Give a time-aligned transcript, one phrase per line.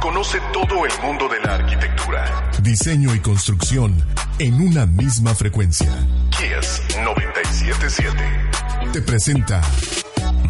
[0.00, 3.96] Conoce todo el mundo de la arquitectura, diseño y construcción
[4.38, 5.88] en una misma frecuencia.
[6.30, 8.48] Kies 977
[8.92, 9.60] te presenta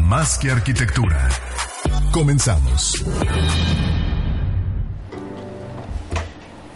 [0.00, 1.28] Más que arquitectura.
[2.12, 3.04] Comenzamos.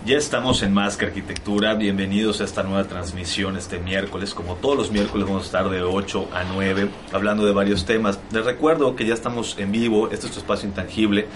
[0.05, 1.75] Ya estamos en Más que Arquitectura.
[1.75, 4.35] Bienvenidos a esta nueva transmisión este miércoles.
[4.35, 8.19] Como todos los miércoles vamos a estar de 8 a 9 hablando de varios temas.
[8.33, 10.11] Les recuerdo que ya estamos en vivo.
[10.11, 11.29] Este es tu espacio intangible.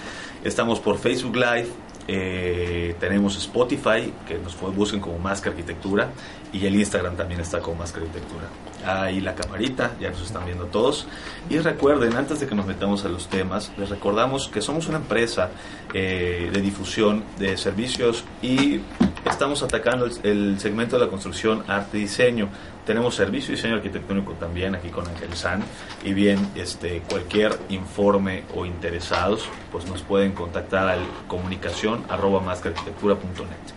[0.43, 1.67] Estamos por Facebook Live.
[2.09, 6.09] eh, tenemos Spotify, que nos busquen como Más que Arquitectura.
[6.53, 8.45] Y el Instagram también está como Más que Arquitectura.
[8.85, 11.05] Ahí la camarita, ya nos están viendo todos.
[11.49, 14.97] Y recuerden, antes de que nos metamos a los temas, les recordamos que somos una
[14.97, 15.49] empresa
[15.93, 18.79] eh, de difusión de servicios y
[19.29, 22.47] estamos atacando el, el segmento de la construcción, arte y diseño.
[22.87, 25.61] Tenemos servicio y diseño arquitectónico también aquí con Ángel San.
[26.05, 33.75] Y bien, este, cualquier informe o interesados, pues nos pueden contactar al comunicación arroba mascarquitectura.net.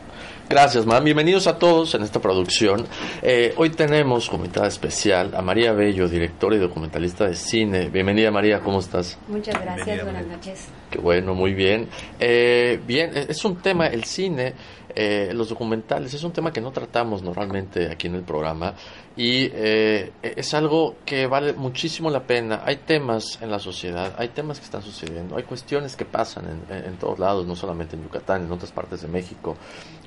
[0.49, 1.05] Gracias, man.
[1.05, 2.87] Bienvenidos a todos en esta producción.
[3.23, 7.89] Eh, hoy tenemos como invitada especial a María Bello, directora y documentalista de cine.
[7.89, 9.17] Bienvenida, María, ¿cómo estás?
[9.29, 10.37] Muchas gracias, Bienvenida, buenas María.
[10.37, 10.69] noches.
[10.91, 11.89] Qué bueno, muy bien.
[12.19, 14.55] Eh, bien, es un tema, el cine,
[14.95, 18.75] eh, los documentales, es un tema que no tratamos normalmente aquí en el programa
[19.17, 22.63] y eh, es algo que vale muchísimo la pena.
[22.65, 26.97] Hay temas en la sociedad, hay temas que están sucediendo, hay cuestiones que pasan en,
[26.97, 29.57] todos lados, no solamente en Yucatán, en otras partes de México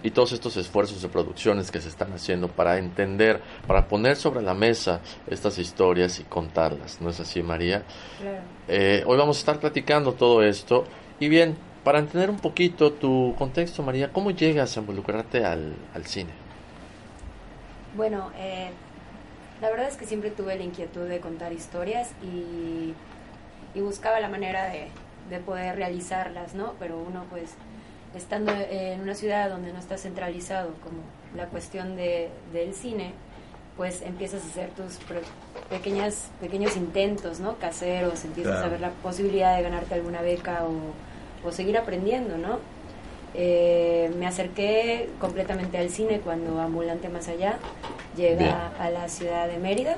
[0.02, 4.42] y todos estos esfuerzos de producciones que se están haciendo para entender, para poner sobre
[4.42, 7.02] la mesa estas historias y contarlas.
[7.02, 7.84] ¿No es así, María?
[8.20, 8.42] Claro.
[8.68, 10.86] Eh, hoy vamos a estar platicando todo esto.
[11.20, 16.06] Y bien, para entender un poquito tu contexto, María, ¿cómo llegas a involucrarte al, al
[16.06, 16.32] cine?
[17.96, 18.72] Bueno, eh,
[19.62, 22.94] la verdad es que siempre tuve la inquietud de contar historias y,
[23.74, 24.88] y buscaba la manera de,
[25.30, 26.74] de poder realizarlas, ¿no?
[26.80, 27.52] Pero uno, pues,
[28.16, 30.98] estando en una ciudad donde no está centralizado como
[31.36, 33.14] la cuestión de, del cine,
[33.78, 35.00] pues empiezas a hacer tus
[35.70, 37.58] pequeñas, pequeños intentos, ¿no?
[37.58, 38.68] Caseros, empiezas Claro.
[38.68, 40.94] a ver la posibilidad de ganarte alguna beca o,
[41.46, 42.60] o seguir aprendiendo, ¿no?
[43.36, 47.58] Eh, me acerqué completamente al cine cuando Ambulante Más Allá
[48.16, 48.52] llega Bien.
[48.80, 49.98] a la ciudad de Mérida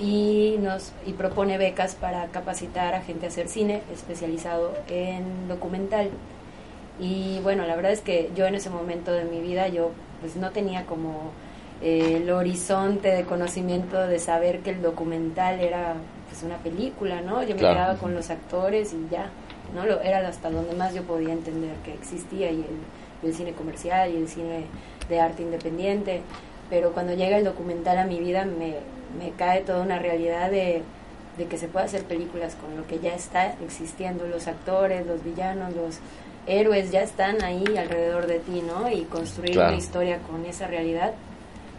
[0.00, 6.10] y nos y propone becas para capacitar a gente a hacer cine especializado en documental.
[7.00, 9.90] Y bueno, la verdad es que yo en ese momento de mi vida yo
[10.20, 11.32] pues no tenía como
[11.82, 15.94] eh, el horizonte de conocimiento de saber que el documental era
[16.28, 17.42] pues una película, ¿no?
[17.42, 17.74] Yo me Claro.
[17.76, 19.30] quedaba con los actores y ya,
[19.74, 19.86] ¿no?
[19.86, 22.64] Lo, era hasta donde más yo podía entender que existía y
[23.22, 24.64] el, cine comercial y el cine
[25.08, 26.22] de arte independiente.
[26.70, 28.74] Pero cuando llega el documental a mi vida me,
[29.18, 30.82] me cae toda una realidad de,
[31.36, 35.24] de que se puede hacer películas con lo que ya está existiendo, los actores, los
[35.24, 35.98] villanos, los
[36.46, 38.90] héroes ya están ahí alrededor de ti, ¿no?
[38.90, 39.68] Y construir Claro.
[39.70, 41.12] una historia con esa realidad,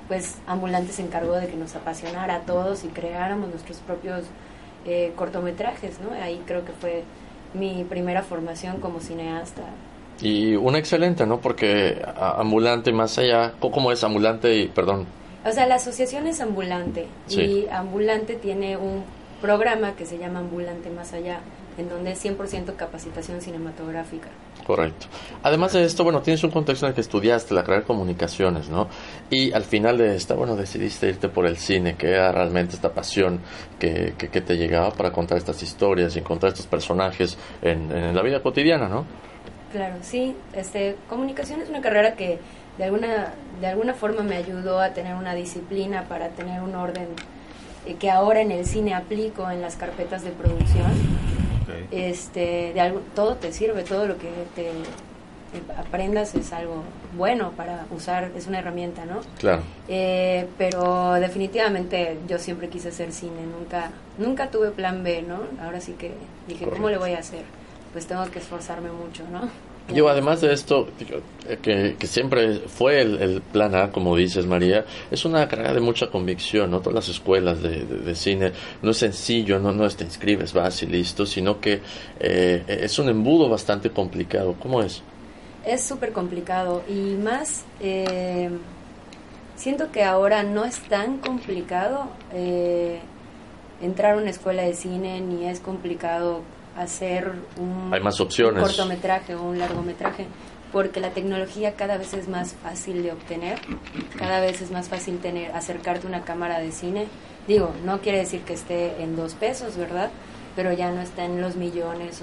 [0.08, 4.26] pues Ambulante se encargó de que nos apasionara a todos y creáramos nuestros propios
[4.86, 6.12] eh, cortometrajes, ¿no?
[6.22, 7.04] Ahí creo que fue
[7.54, 9.64] mi primera formación como cineasta.
[10.22, 11.40] Y una excelente, ¿no?
[11.40, 15.06] Porque ambulante más allá, ¿cómo- ¿cómo es ambulante y, perdón,
[15.48, 17.42] O sea, la asociación es ambulante Sí.
[17.42, 19.04] y ambulante tiene un
[19.42, 21.40] programa que se llama Ambulante Más Allá,
[21.80, 24.30] en donde es 100% capacitación cinematográfica.
[24.66, 25.08] correcto?
[25.44, 28.70] Además de esto, bueno, tienes un contexto en el que estudiaste la carrera de comunicaciones,
[28.70, 28.88] ¿no?
[29.30, 32.94] Y al final de esta, bueno, decidiste irte por el cine, que era realmente esta
[32.94, 33.40] pasión
[33.80, 38.16] que, que, que te llegaba para contar estas historias y encontrar estos personajes en, en
[38.16, 39.06] la vida cotidiana, ¿no?
[39.72, 40.36] Claro, sí.
[40.54, 42.40] Este, comunicación es una carrera que
[42.78, 47.08] de alguna, de alguna forma me ayudó a tener una disciplina para tener un orden
[47.86, 51.29] eh, que ahora en el cine aplico en las carpetas de producción.
[51.92, 54.72] Este, de algo, todo te sirve, todo lo que te
[55.78, 56.84] aprendas es algo
[57.18, 59.22] bueno para usar, es una herramienta, ¿no?
[59.38, 59.64] Claro.
[59.88, 65.40] Eh, pero definitivamente yo siempre quise hacer cine, nunca, nunca tuve plan B, ¿no?
[65.64, 66.12] Ahora sí que
[66.48, 67.44] dije, ¿cómo le voy a hacer?
[67.94, 69.50] Pues tengo que esforzarme mucho, ¿no?
[69.94, 70.88] Yo, además de esto,
[71.62, 76.72] que, siempre fue el, plan A, como dices, María, es una carrera de mucha convicción,
[76.72, 76.80] ¿no?
[76.80, 78.52] Todas las escuelas de, cine
[78.82, 81.82] no es sencillo, no, no te inscribes, vas y listo, sino que
[82.20, 84.56] eh, es un embudo bastante complicado.
[84.60, 85.02] ¿Cómo es?
[85.66, 88.50] es súper complicado y más eh,
[89.56, 93.00] siento que ahora no es tan complicado eh,
[93.82, 96.42] entrar a una escuela de cine ni es complicado
[96.82, 98.62] hacer un, Hay más opciones.
[98.62, 100.28] cortometraje o un largometraje
[100.72, 103.60] porque la tecnología cada vez es más fácil de obtener,
[104.18, 107.08] cada vez es más fácil tener acercarte a una cámara de cine.
[107.48, 110.12] Digo, no quiere decir que esté en dos pesos, ¿verdad?
[110.56, 112.22] Pero ya no está en los millones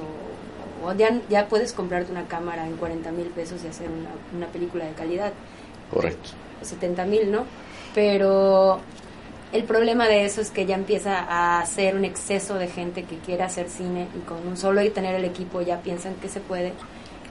[0.85, 4.47] o, ya, ya puedes comprarte una cámara en 40 mil pesos y hacer una, una
[4.53, 5.33] película de calidad.
[5.91, 6.31] Correcto.
[6.63, 7.45] 70 mil, ¿no?
[7.95, 8.81] Pero
[9.53, 13.17] el problema de eso es que ya empieza a ser un exceso de gente que
[13.19, 16.41] quiere hacer cine y con un solo y tener el equipo ya piensan que se
[16.41, 16.73] puede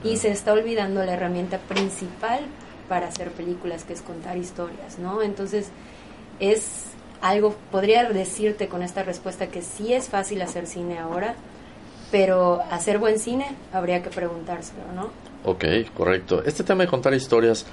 [0.02, 2.40] y se está olvidando la herramienta principal
[2.88, 5.22] para hacer películas que es contar historias, ¿no?
[5.22, 5.68] Entonces
[6.40, 6.84] es
[7.20, 11.34] algo, podría decirte con esta respuesta que sí es fácil hacer cine ahora,
[12.10, 15.10] pero hacer buen cine habría que preguntárselo, ¿no?
[15.44, 15.64] Ok,
[15.94, 16.42] correcto.
[16.44, 17.66] Este tema de contar historias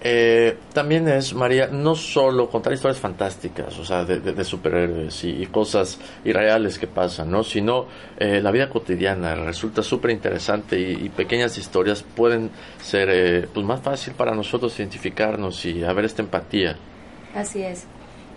[0.00, 5.98] eh, también es, María, no solo contar historias fantásticas, o sea, de, superhéroes y, cosas
[6.24, 7.42] irreales que pasan, ¿no?
[7.42, 7.86] Sino
[8.18, 12.50] eh, la vida cotidiana resulta súper interesante y, pequeñas historias pueden
[12.82, 16.76] ser eh, pues más fácil para nosotros identificarnos y haber esta empatía.
[17.34, 17.86] Así es.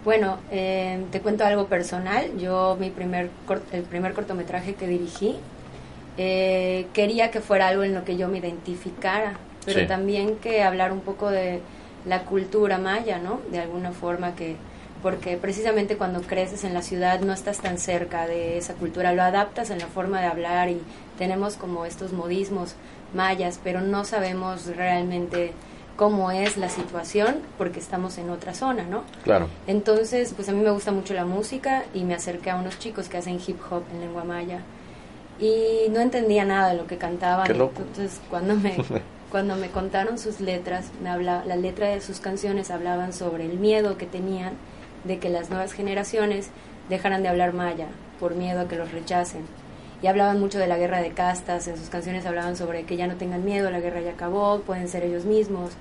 [0.05, 2.37] Bueno, te cuento algo personal.
[2.39, 3.29] Yo, mi primer,
[3.73, 5.35] el primer cortometraje que dirigí,
[6.15, 9.37] quería que fuera algo en lo que yo me identificara
[9.67, 11.59] pero también que hablar un poco de
[12.05, 13.41] la cultura maya, ¿no?
[13.51, 14.55] De alguna forma que
[15.03, 19.21] porque precisamente cuando creces en la ciudad no estás tan cerca de esa cultura, lo
[19.21, 20.81] adaptas en la forma de hablar y
[21.17, 22.75] tenemos como estos modismos
[23.13, 25.51] mayas, pero no sabemos realmente
[25.97, 29.03] cómo es la situación porque estamos en otra zona, ¿no?
[29.23, 29.49] Claro.
[29.67, 33.09] Entonces, pues a mí me gusta mucho la música y me acerqué a unos chicos
[33.09, 34.61] que hacen hip hop en lengua maya
[35.39, 37.49] y no entendía nada de lo que cantaban.
[37.49, 38.75] Entonces, cuando me
[39.31, 43.59] cuando me contaron sus letras, me habla, la letra de sus canciones hablaban sobre el
[43.59, 44.53] miedo que tenían
[45.03, 46.49] de que las nuevas generaciones
[46.89, 47.87] dejaran de hablar maya
[48.19, 49.41] por miedo a que los rechacen.
[50.01, 53.07] Y hablaban mucho de la guerra de castas, en sus canciones hablaban sobre que ya
[53.07, 55.71] no tengan miedo, la guerra ya acabó, pueden ser ellos mismos.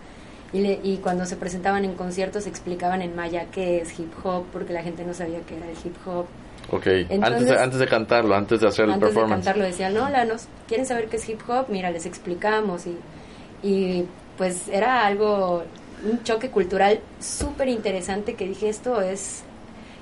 [0.52, 4.72] Y, y cuando se presentaban en conciertos explicaban en maya qué es hip hop, porque
[4.72, 6.26] la gente no sabía qué era el hip hop.
[6.70, 6.86] Ok,
[7.22, 9.32] antes, de, antes de cantarlo, antes de hacer el performance.
[9.32, 11.66] Antes de cantarlo decían, no, la, nos, ¿quieren saber qué es hip hop?
[11.68, 12.96] Mira, les explicamos y
[13.62, 14.04] y
[14.36, 15.64] pues era algo,
[16.04, 19.42] un choque cultural súper interesante que dije, esto es,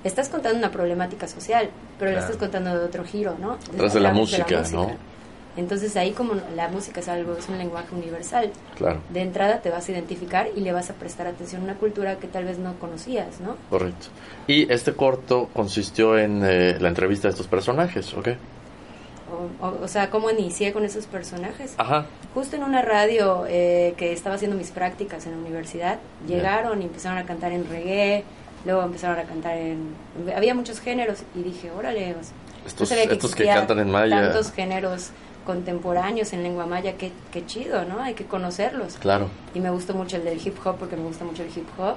[0.03, 3.59] estás contando una problemática social, pero lo estás contando de otro giro, ¿no?
[3.77, 4.91] Tras de la, música, ¿no?
[5.57, 8.51] Entonces ahí como la música es algo, es un lenguaje universal.
[8.77, 9.01] Claro.
[9.11, 12.17] De entrada te vas a identificar y le vas a prestar atención a una cultura
[12.17, 13.57] que tal vez no conocías, ¿no?
[13.71, 14.09] Correcto.
[14.49, 18.31] Y este corto consistió en eh, la entrevista de estos personajes, ¿ok?
[19.61, 21.75] O, sea, cómo inicié con esos personajes.
[21.79, 22.07] Ajá.
[22.35, 26.87] Justo en una radio eh, que estaba haciendo mis prácticas en la universidad, llegaron y
[26.87, 28.25] empezaron a cantar en reggae,
[28.65, 29.95] luego empezaron a cantar en...
[30.35, 32.15] Había muchos géneros y dije, órale,
[32.67, 32.91] estos,
[33.35, 34.23] que, cantan en maya.
[34.23, 35.11] Tantos géneros
[35.45, 38.01] contemporáneos en lengua maya, qué, qué chido, ¿no?
[38.01, 38.95] Hay que conocerlos.
[38.95, 39.29] Claro.
[39.55, 41.97] Y me gustó mucho el del hip hop porque me gusta mucho el hip hop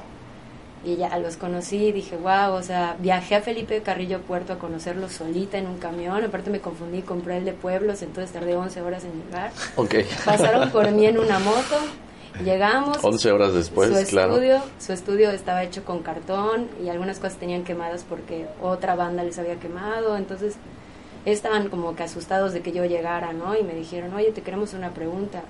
[0.88, 4.58] y ya los conocí y dije, wow, o sea, viajé a Felipe Carrillo Puerto a
[4.58, 8.82] conocerlo solita en un camión, aparte me confundí, compré el de pueblos, entonces tardé 11
[8.82, 9.52] horas en llegar.
[9.76, 10.06] Okay.
[10.26, 11.78] Pasaron por mí en una moto,
[12.42, 13.00] llegamos.
[13.04, 17.66] 11 horas después, su Estudio, su estudio estaba hecho con cartón y algunas cosas tenían
[17.66, 20.56] quemadas porque otra banda les había quemado, entonces
[21.26, 23.58] estaban como que asustados de que yo llegara, ¿no?
[23.58, 25.42] Y me dijeron, oye, te queremos una pregunta.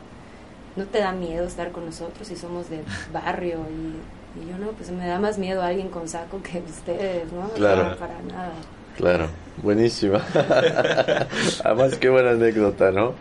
[0.75, 4.71] ¿No te da miedo estar con nosotros si somos de barrio y y yo no,
[4.71, 7.49] pues me da más miedo a alguien con saco que ustedes, ¿no?
[7.49, 7.97] Claro.
[7.97, 8.53] para nada.
[8.95, 9.27] Claro,
[9.61, 10.25] buenísima.
[11.63, 13.13] Además, qué buena anécdota, ¿no?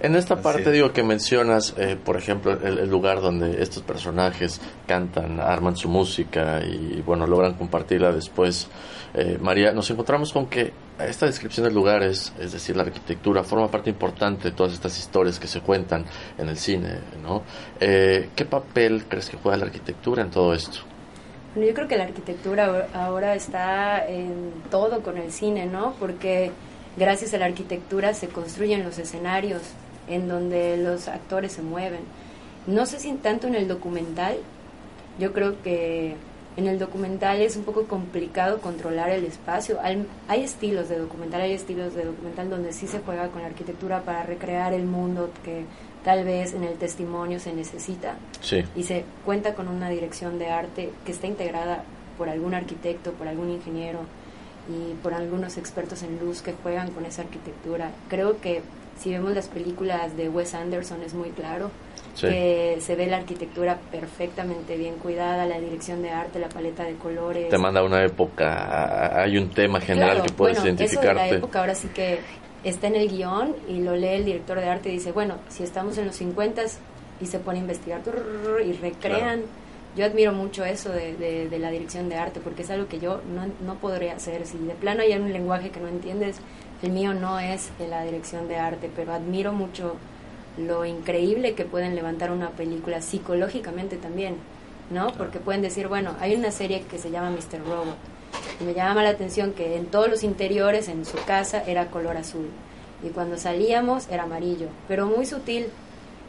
[0.00, 5.38] En esta parte digo que mencionas, eh, por ejemplo, el, lugar donde estos personajes cantan,
[5.38, 8.68] arman su música y bueno, logran compartirla después.
[9.14, 13.68] Eh, María, nos encontramos con que esta descripción de lugares, es decir, la arquitectura, forma
[13.68, 16.04] parte importante de todas estas historias que se cuentan
[16.38, 17.42] en el cine, ¿no?
[17.78, 20.78] Eh, ¿Qué papel crees que juega la arquitectura en todo esto?
[21.54, 25.94] Bueno, yo creo que la arquitectura ahora está en todo con el cine, ¿no?
[26.00, 26.50] Porque
[26.96, 29.60] gracias a la arquitectura se construyen los escenarios,
[30.08, 32.00] en donde los actores se mueven.
[32.66, 34.36] No sé si tanto en el documental,
[35.18, 36.16] yo creo que
[36.56, 39.78] en el documental es un poco complicado controlar el espacio.
[39.82, 40.06] Hay,
[40.42, 44.22] estilos de documental, hay estilos de documental donde sí se juega con la arquitectura para
[44.22, 45.64] recrear el mundo que
[46.04, 48.16] tal vez en el testimonio se necesita.
[48.76, 51.84] Y se cuenta con una dirección de arte que está integrada
[52.18, 54.00] por algún arquitecto, por algún ingeniero
[54.68, 57.90] y por algunos expertos en luz que juegan con esa arquitectura.
[58.08, 58.62] Creo que
[58.98, 61.70] si vemos las películas de Wes Anderson es muy claro.
[62.20, 66.94] Que se ve la arquitectura perfectamente bien cuidada, la dirección de arte, la paleta de
[66.94, 67.48] colores.
[67.48, 71.10] Te manda una época, hay un tema general que puedes bueno, identificarte.
[71.10, 72.18] Eso de la época ahora sí que
[72.64, 75.62] está en el guion y lo lee el director de arte y dice, bueno, si
[75.62, 76.62] estamos en los 50
[77.20, 78.00] y se pone a investigar
[78.64, 79.42] y recrean.
[79.94, 81.14] Yo admiro mucho eso de,
[81.50, 84.46] de, la dirección de arte porque es algo que yo no, no podría hacer.
[84.46, 86.38] Si de plano hay un lenguaje que no entiendes,
[86.82, 89.96] el mío no es de la dirección de arte, pero admiro mucho
[90.58, 94.36] lo increíble que pueden levantar una película psicológicamente también,
[94.90, 95.12] ¿no?
[95.12, 97.64] Porque pueden decir, bueno, hay una serie que se llama Mr.
[97.64, 97.96] Robot
[98.60, 102.16] y me llama la atención que en todos los interiores en su casa era color
[102.16, 102.48] azul
[103.02, 105.66] y cuando salíamos era amarillo, pero muy sutil.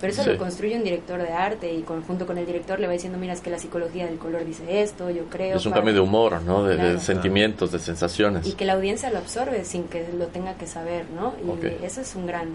[0.02, 2.94] Pero eso lo construye un director de arte y conjunto con el director le va
[2.94, 5.56] diciendo, mira, es que la psicología del color dice esto, yo creo.
[5.56, 6.66] Es un cambio de humor, ¿no?
[6.66, 8.46] De, sentimientos, de sensaciones.
[8.46, 11.34] Y que la audiencia lo absorbe sin que lo tenga que saber, ¿no?
[11.42, 12.50] Y eso es un gran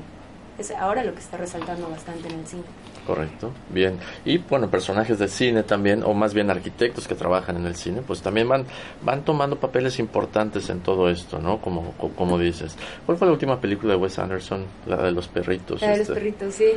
[0.58, 2.64] es ahora lo que está resaltando bastante en el cine.
[3.06, 3.98] Correcto, bien.
[4.24, 8.02] Y bueno, personajes de cine también, o más bien arquitectos que trabajan en el cine,
[8.06, 8.66] pues también van,
[9.02, 11.58] van tomando papeles importantes en todo esto, ¿no?
[11.58, 12.76] Como, como dices.
[13.06, 14.66] ¿Cuál fue la última película de Wes Anderson?
[14.86, 15.80] La de los perritos.
[15.80, 16.14] La de los este.
[16.14, 16.72] perritos, sí.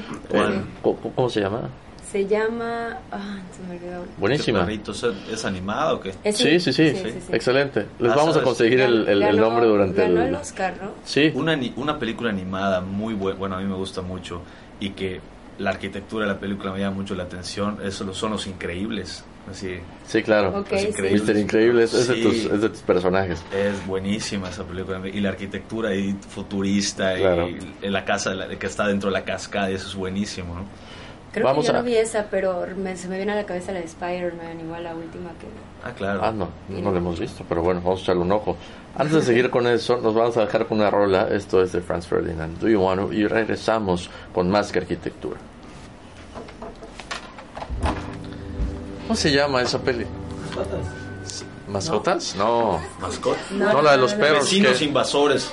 [0.81, 1.69] ¿Cómo, se llama?
[2.11, 2.97] Se llama.
[3.09, 4.05] Ah, se me olvidó.
[4.17, 4.67] Buenísima.
[5.31, 6.13] ¿Es animada o qué?
[6.33, 6.93] Sí, sí, sí,
[7.31, 7.85] Excelente.
[7.99, 10.35] Les ah, vamos a conseguir el, el, nombre durante ganó el.
[10.35, 10.91] Oscar, ¿no?
[11.05, 11.31] Sí.
[11.33, 13.39] Una, una película animada muy buena.
[13.39, 14.41] Bueno, a mí me gusta mucho.
[14.81, 15.21] Y que
[15.57, 17.77] la arquitectura de la película me llama mucho la atención.
[17.81, 19.23] Eso son los increíbles.
[19.49, 20.59] Así, sí, claro.
[20.59, 23.41] Okay, Increíble Increíble es, de tus, es, de tus, personajes.
[23.55, 25.01] Es buenísima esa película.
[25.07, 29.87] Y la arquitectura y futurista y la casa que está dentro de la cascada, eso
[29.87, 30.55] es buenísimo.
[30.55, 30.65] ¿no?
[31.31, 33.79] Creo Vamos que yo no vi esa, pero se me viene a la cabeza la
[33.79, 35.47] de Spider-Man, igual la última que...
[35.81, 36.19] Ah, claro.
[36.23, 38.57] Ah, no, no la hemos visto, pero bueno, vamos a echarle un ojo.
[38.97, 41.29] Antes de seguir con eso, nos vamos a dejar con una rola.
[41.31, 43.13] Esto es de Franz Ferdinand, Do You Want To?
[43.13, 45.37] Y regresamos con más que arquitectura.
[49.03, 50.05] ¿Cómo se llama esa peli?
[50.55, 51.45] Mascotas.
[51.67, 52.35] ¿Mascotas?
[52.35, 52.81] No.
[52.99, 53.51] ¿Mascotas?
[53.51, 54.43] No, la de los perros.
[54.43, 55.51] Vecinos invasores.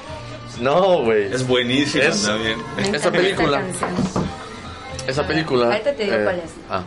[0.61, 1.32] No, güey.
[1.32, 2.58] Es buenísima también.
[2.92, 3.62] Esa película.
[5.08, 5.66] Esa película.
[5.66, 6.50] Ahorita te digo eh, cuál es.
[6.68, 6.84] Ah.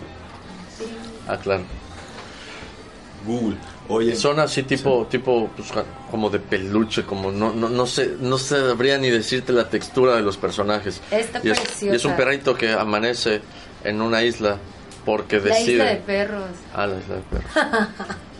[1.28, 1.64] ah, claro.
[3.26, 3.58] Google.
[3.88, 4.16] Oye.
[4.16, 5.70] Son así tipo, tipo pues,
[6.10, 10.22] como de peluche, como no, no, no sé, no sabría ni decirte la textura de
[10.22, 11.02] los personajes.
[11.12, 13.42] Está y es, y es un perrito que amanece
[13.84, 14.58] en una isla
[15.04, 15.78] porque decide.
[15.78, 16.50] La isla de perros.
[16.74, 17.90] Ah, la isla de perros.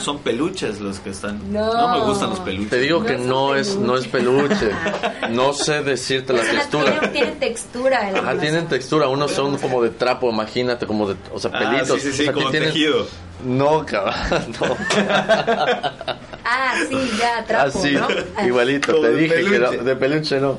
[0.00, 1.52] son, peluches los que están.
[1.52, 1.88] No.
[1.88, 2.70] me gustan los peluches.
[2.70, 4.70] Te digo que no, es no es peluche.
[5.30, 7.12] No sé decirte la textura.
[7.12, 8.12] Tienen, textura.
[8.14, 9.08] Ajá, tienen textura.
[9.08, 12.00] Unos son como de trapo, imagínate, como de, o sea, ah, pelitos.
[12.00, 13.06] sí, sí, sí, como tejido.
[13.44, 14.76] No, cabrón, no.
[16.44, 19.00] ah, sí, ya, trapo, Así, ah, igualito.
[19.00, 20.58] te dije que de peluche no.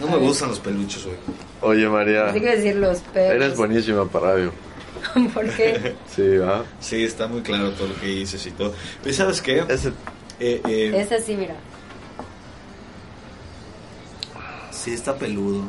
[0.00, 1.16] No me gustan los peluches, güey.
[1.60, 2.30] Oye, María.
[2.30, 3.34] Hay que decir los perros.
[3.34, 4.52] Eres buenísima para radio.
[5.34, 5.94] ¿Por qué?
[6.14, 6.64] Sí, ¿va?
[6.80, 8.74] Sí, está muy claro todo lo que dices y todo.
[9.02, 9.64] Pero ¿sabes qué?
[9.68, 9.88] Ese...
[10.40, 11.54] Eh, eh, es así, mira.
[14.70, 15.62] Sí, está peludo.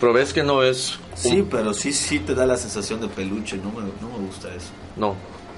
[0.00, 0.98] Pero ves que no es...
[1.14, 3.56] Sí, pero sí, sí te da la sensación de peluche.
[3.56, 4.70] No me, no me gusta eso.
[4.96, 5.14] No,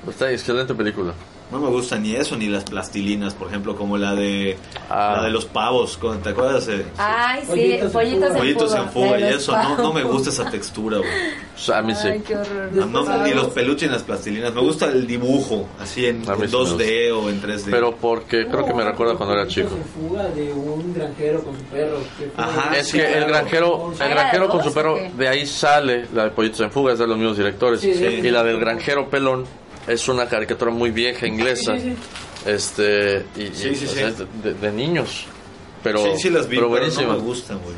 [0.09, 1.15] está excelente película.
[1.51, 4.59] No me gusta ni eso, ni las plastilinas, por ejemplo, como la de
[4.91, 5.15] ah.
[5.19, 6.69] la de los pavos, ¿te acuerdas?
[6.99, 9.21] Ay, sí, pollitos, en, pollitos en fuga.
[9.21, 11.11] y eso, no, no, me gusta esa textura, güey.
[11.73, 12.09] A mí sí.
[12.09, 12.73] Ay, qué horror.
[12.73, 17.31] No, ni los peluches ni las plastilinas, me gusta el dibujo, así en, 2D o
[17.31, 17.71] en 3D.
[17.71, 19.71] Pero porque creo que me recuerda cuando era chico.
[19.77, 21.99] en fuga de un granjero con su perro.
[22.37, 26.31] Ajá, es que el granjero, el granjero con su perro, de ahí sale la de
[26.31, 27.85] pollitos en fuga, es de los mismos directores.
[27.85, 29.47] Y la del granjero pelón
[29.87, 31.75] es una caricatura muy vieja inglesa.
[32.45, 35.27] Este, y, de, niños.
[35.83, 37.75] Pero, sí, sí las vi, pero, pero no me gustan, güey.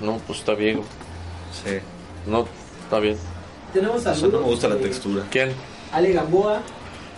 [0.00, 0.82] No, pues está bien.
[1.64, 1.78] Sí.
[2.26, 2.46] No,
[2.84, 3.16] está bien.
[3.72, 4.32] Tenemos saludos.
[4.32, 5.24] no me gusta la textura.
[5.30, 5.52] ¿Quién?
[5.92, 6.60] Ale Gamboa.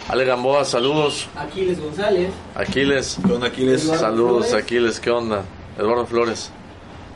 [0.09, 1.27] Ale Gamboa, saludos.
[1.37, 2.31] Aquiles González.
[2.55, 3.19] Aquiles.
[3.27, 3.83] ¿Qué onda, Aquiles?
[3.83, 5.45] saludos, Aquiles, ¿qué onda?
[5.79, 6.51] Eduardo Flores.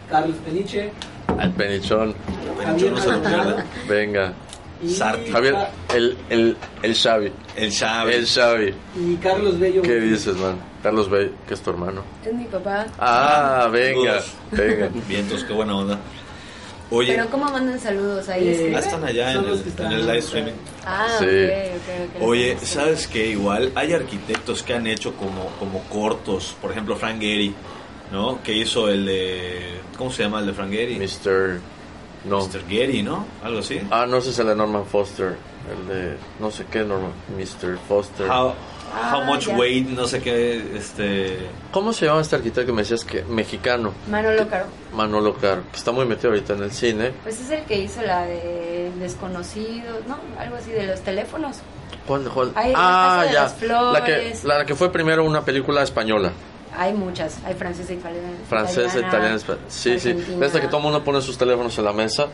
[0.08, 0.90] Carlos Peniche.
[1.38, 2.14] Al Penichón.
[2.58, 3.66] Penichón no se lo pierda.
[3.86, 4.34] Venga.
[4.86, 5.30] Sarti.
[5.30, 5.56] Javier,
[5.94, 7.32] el, el, el Xavi.
[7.56, 8.12] El Xavi.
[8.12, 8.74] El Xavi.
[8.96, 9.82] Y Carlos Bello.
[9.82, 10.56] ¿Qué dices, man?
[10.82, 12.02] Carlos Bello, que es tu hermano.
[12.24, 12.86] Es mi papá.
[12.98, 14.88] Ah, venga, venga.
[15.08, 15.98] Vientos, qué buena onda.
[16.90, 17.14] Oye.
[17.14, 18.48] Pero ¿cómo mandan saludos ahí?
[18.48, 20.52] Eh, ah, están allá en el, en el, live streaming.
[20.86, 21.24] Ah, sí.
[21.24, 23.26] okay, okay, Oye, ¿sabes qué?
[23.26, 26.56] Igual hay arquitectos que han hecho como, como cortos.
[26.62, 27.54] Por ejemplo, Frank Gehry,
[28.10, 28.42] ¿no?
[28.42, 29.80] Que hizo el de...
[29.98, 30.98] ¿Cómo se llama el de Frank Gehry?
[30.98, 31.60] Mr.
[32.24, 32.46] No.
[32.46, 32.66] Mr.
[32.68, 33.24] Getty, ¿no?
[33.42, 33.80] Algo así.
[33.90, 35.36] Ah, no, ese es el de Norman Foster.
[35.70, 36.16] El de.
[36.40, 37.12] No sé qué, Norman.
[37.36, 37.78] Mr.
[37.88, 38.28] Foster.
[38.28, 38.54] How,
[38.92, 41.38] How Much Weight, no sé qué, este...
[41.70, 43.92] ¿Cómo se llama este arquitecto que me decías que mexicano?
[44.10, 44.66] Manolo Caro.
[44.94, 47.12] Manolo Caro, que está muy metido ahorita en el cine.
[47.22, 50.18] Pues es el que hizo la de Desconocidos, ¿no?
[50.38, 51.58] Algo así de los teléfonos.
[52.06, 52.24] ¿Cuál?
[52.30, 52.52] cuál?
[52.56, 53.54] ah, ya.
[53.92, 56.32] La que, la que fue primero una película española.
[56.78, 58.28] Hay muchas, hay francesa, italiana.
[58.48, 60.12] Francesa, italiana, sí, sí.
[60.12, 62.28] Desde que todo el mundo pone sus teléfonos en la mesa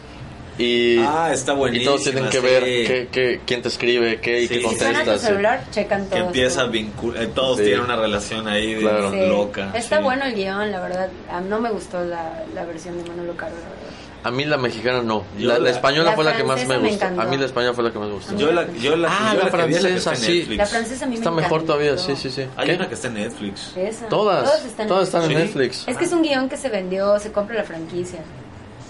[0.56, 4.42] y, ah, está buenísimo, y todos tienen que ver qué, qué, quién te escribe, qué
[4.42, 5.20] y qué contestas.
[5.20, 9.72] Si celular, checan Que empieza a vincular, eh, todos tienen una relación ahí loca.
[9.74, 11.08] Está bueno el guion, la verdad.
[11.48, 14.03] No me gustó la, la versión de Manolo Caro, la verdad.
[14.24, 15.22] A mí la mexicana no.
[15.38, 17.04] La, española fue la que más me, gustó.
[17.04, 18.34] a mí la española fue la que más me gustó.
[18.36, 20.46] Yo la, yo la, ah, la, francesa, sí.
[20.56, 22.46] La francesa a mí Está mejor todavía, sí, sí, sí.
[22.56, 23.76] Hay una que está en Netflix.
[23.76, 24.08] Esa.
[24.08, 24.44] Todas.
[24.88, 25.84] Todas están, en Netflix.
[25.86, 28.20] Es que es un guion que se vendió, se compra la franquicia.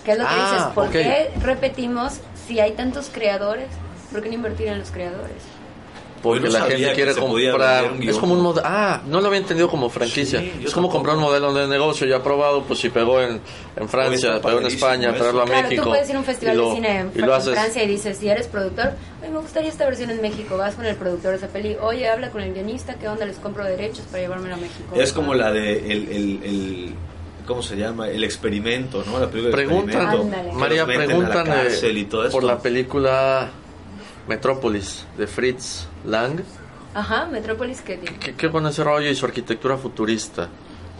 [0.04, 0.72] ¿Qué es lo que ah, dices?
[0.72, 3.66] ¿Por qué repetimos si hay tantos creadores?
[4.12, 5.42] ¿Por qué no invertir en los creadores?
[6.24, 7.92] Porque la gente quiere comprar.
[8.00, 8.66] Es como un modelo.
[8.66, 10.42] Ah, no lo había entendido como franquicia.
[10.42, 13.40] es como comprar un modelo de negocio ya probado, pues si pegó en,
[13.76, 15.84] en Francia, pegó en España, traerlo a claro, México.
[15.84, 18.92] Tú puedes ir a un festival de cine en, Francia y dices, si eres productor,
[19.20, 20.56] me gustaría esta versión en México.
[20.56, 23.26] Vas con el productor de esa peli, oye, habla con el guionista, ¿qué onda?
[23.26, 24.96] Les compro derechos para llevármelo a México.
[24.96, 26.94] Es como la de el, el, el
[27.46, 28.08] ¿cómo se llama?
[28.08, 29.18] El experimento, ¿no?
[29.18, 33.50] La película preguntan, María, preguntan eh, por la película
[34.28, 36.40] Metrópolis de Fritz Lang.
[36.94, 38.18] Ajá, Metrópolis, ¿qué tiene?
[38.18, 40.48] ¿Qué, qué con ese rollo y su arquitectura futurista?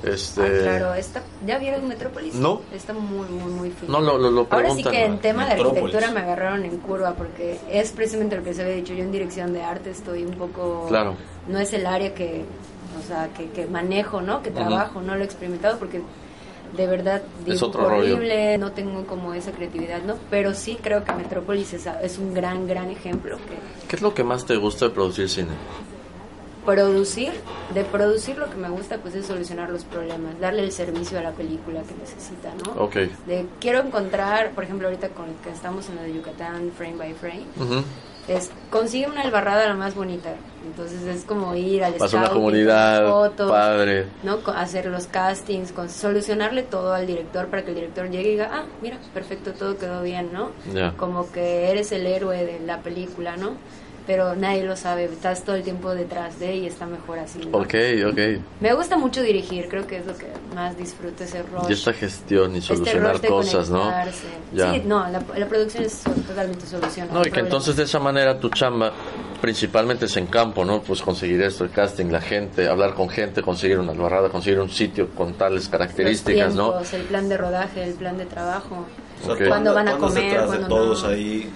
[0.03, 0.43] Este...
[0.43, 2.35] Ah, claro, está, ¿ya vieron Metrópolis?
[2.35, 2.61] No.
[2.75, 4.01] Está muy, muy, muy fino.
[4.01, 7.59] No, lo, lo, Ahora sí que en tema de arquitectura me agarraron en curva porque
[7.71, 8.93] es precisamente lo que se había dicho.
[8.93, 10.87] Yo en dirección de arte estoy un poco...
[10.89, 11.17] Claro.
[11.49, 12.45] No es el área que,
[13.03, 14.43] o sea, que, que manejo, ¿no?
[14.43, 16.03] Que trabajo, no lo he experimentado porque
[16.77, 20.17] de verdad es otro horrible, no tengo como esa creatividad, ¿no?
[20.31, 23.37] Pero sí creo que Metrópolis es, es, un gran, gran ejemplo.
[23.37, 25.53] Que, ¿Qué es lo que más te gusta de producir cine?
[26.65, 27.33] Producir,
[27.75, 31.23] de producir lo que me gusta pues es solucionar los problemas, darle el servicio a
[31.23, 32.83] la película que necesita, ¿no?
[32.83, 32.95] Ok.
[33.27, 36.97] De, quiero encontrar, por ejemplo ahorita con el que estamos en la de Yucatán, frame
[36.97, 37.45] by frame,
[38.29, 40.35] es consigue una albarrada la más bonita.
[40.67, 44.07] Entonces es como ir al Pasar una comunidad, fotos, padre.
[44.23, 44.39] ¿no?
[44.55, 48.51] Hacer los castings, con, solucionarle todo al director para que el director llegue y diga,
[48.51, 50.53] ah, mira, perfecto, todo quedó bien, ¿no?
[50.97, 53.57] Como que eres el héroe de la película, ¿no?
[54.07, 57.39] Pero nadie lo sabe, estás todo el tiempo detrás de y está mejor así.
[57.39, 57.59] ¿no?
[57.59, 57.75] Ok,
[58.07, 58.43] ok.
[58.61, 61.65] Me gusta mucho dirigir, creo que es lo que más disfruto ese rol.
[61.69, 63.91] Y esta gestión y este solucionar cosas, ¿no?
[64.53, 67.09] Sí, no, la, producción es totalmente solución.
[67.13, 68.93] No, y que entonces de esa manera tu chamba
[69.41, 70.83] principalmente es en campo, ¿no?
[70.83, 74.71] Pues conseguir esto, el casting, la gente, hablar con gente, conseguir una albarrada, conseguir un
[74.71, 76.79] sitio con tales características, ¿no?
[76.81, 78.87] El plan de rodaje, el plan de trabajo.
[79.49, 81.51] Cuando van a comer, cuando todos ahí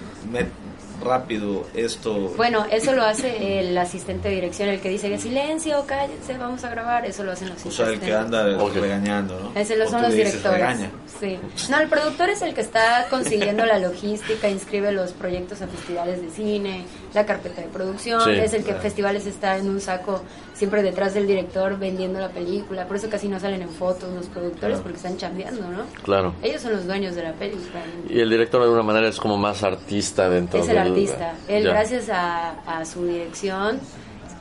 [1.01, 2.33] rápido esto.
[2.37, 6.69] Bueno, eso lo hace el asistente de dirección, el que dice silencio, cállense, vamos a
[6.69, 9.59] grabar, eso lo hacen los O sea, el que anda regañando, ¿no?
[9.59, 10.77] Ese lo son los directores.
[11.19, 11.37] Sí.
[11.69, 16.21] No, el productor es el que está consiguiendo la logística, inscribe los proyectos a festivales
[16.21, 20.21] de cine, la carpeta de producción, es el que en festivales está en un saco
[20.53, 24.27] siempre detrás del director vendiendo la película, por eso casi no salen en fotos los
[24.27, 25.85] productores porque están chambeando, ¿no?
[26.03, 26.33] Claro.
[26.43, 27.81] Ellos son los dueños de la película.
[28.09, 31.33] Y el director de alguna manera es como más artista dentro Es el artista.
[31.47, 33.79] Él gracias a, a su dirección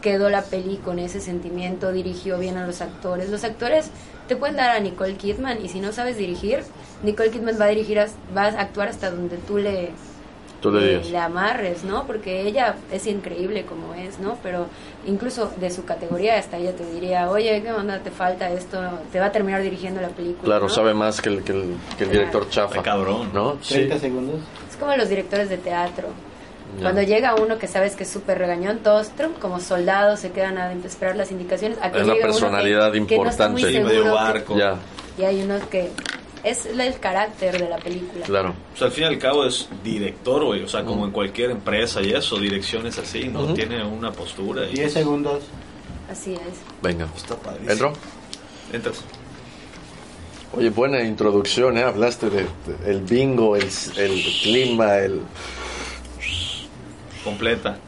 [0.01, 3.31] quedó la peli con ese sentimiento, dirigió bien a los actores.
[3.31, 3.91] Los actores
[4.29, 6.61] te pueden dar a Nicole Kidman y si no sabes dirigir,
[7.03, 7.99] Nicole Kidman va a dirigir,
[8.37, 9.91] va a actuar hasta donde tú le
[10.61, 12.05] Tú le, le, amarres, ¿no?
[12.07, 14.39] Porque ella es increíble como es, ¿no?
[14.43, 14.67] Pero
[15.07, 18.01] incluso de su categoría hasta ella te diría, oye, ¿qué onda?
[18.01, 18.81] Te falta esto,
[19.13, 20.45] te va a terminar dirigiendo la película.
[20.45, 22.83] Claro, sabe más que el, que el, que el director chafa.
[22.83, 23.31] cabrón.
[23.33, 23.53] ¿No?
[23.69, 24.41] 30 segundos.
[24.69, 26.09] Es como los directores de teatro.
[26.81, 30.73] Cuando llega uno que sabes que es súper regañón, todos como soldados se quedan a
[30.73, 31.79] esperar las indicaciones.
[31.79, 33.63] es una personalidad importante.
[33.63, 34.57] Que medio barco.
[34.57, 34.77] Ya.
[35.17, 35.91] Y hay unos que
[36.45, 38.25] es el carácter de la película.
[38.25, 38.55] Claro.
[38.75, 40.63] O sea, al fin y al cabo es director, güey.
[40.63, 43.55] O sea, como en cualquier empresa y eso, dirección es así, ¿no?
[43.55, 44.67] Tiene una postura.
[44.67, 44.75] Y...
[44.75, 45.45] 10 segundos.
[46.11, 46.41] Así es.
[46.83, 47.07] Venga.
[47.17, 47.73] Está padrísimo.
[47.73, 47.93] ¿Entro?
[48.73, 49.05] Entras.
[50.57, 51.83] Oye, buena introducción, ¿eh?
[51.83, 52.47] Hablaste de,
[52.87, 55.21] el bingo, el, el clima, el...
[57.23, 57.79] Completa.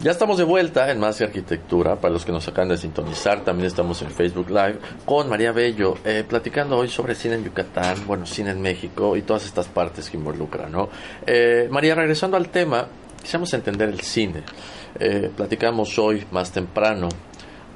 [0.00, 3.66] Ya estamos de vuelta en Más Arquitectura, para los que nos acaban de sintonizar, también
[3.66, 8.24] estamos en Facebook Live con María Bello, eh, platicando hoy sobre cine en Yucatán, bueno,
[8.24, 10.88] cine en México y todas estas partes que involucran, ¿no?
[11.26, 12.86] Eh, María, regresando al tema,
[13.20, 14.44] quisiéramos entender el cine.
[15.00, 17.08] Eh, platicamos hoy más temprano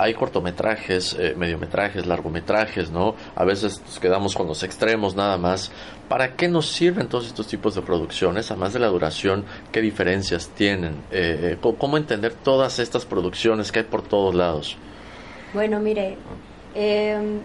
[0.03, 3.15] hay cortometrajes, eh, mediometrajes, largometrajes, ¿no?
[3.37, 5.71] A veces quedamos con los extremos nada más.
[6.09, 8.51] ¿Para qué nos sirven todos estos tipos de producciones?
[8.51, 10.95] Además de la duración, ¿qué diferencias tienen?
[11.13, 14.77] Eh, eh, ¿Cómo entender todas estas producciones que hay por todos lados?
[15.55, 16.17] Bueno, mire,
[16.75, 17.41] em,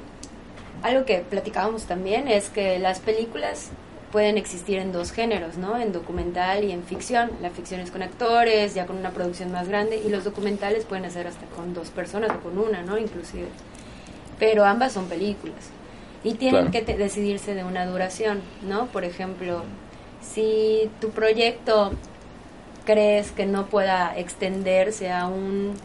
[0.81, 3.71] algo que platicábamos también es que las películas
[4.17, 5.77] pueden existir en dos géneros, ¿no?
[5.77, 7.29] En documental y en ficción.
[7.39, 11.05] La ficción es con actores, ya con una producción más grande, y los documentales pueden
[11.05, 12.97] hacer hasta con dos personas o con una, ¿no?
[12.97, 13.45] Inclusive.
[14.39, 15.69] Pero ambas son películas.
[16.23, 18.87] Y tienen que decidirse de una duración, ¿no?
[18.87, 19.61] Por ejemplo,
[20.19, 21.91] si tu proyecto
[22.85, 25.75] crees que no pueda extenderse a un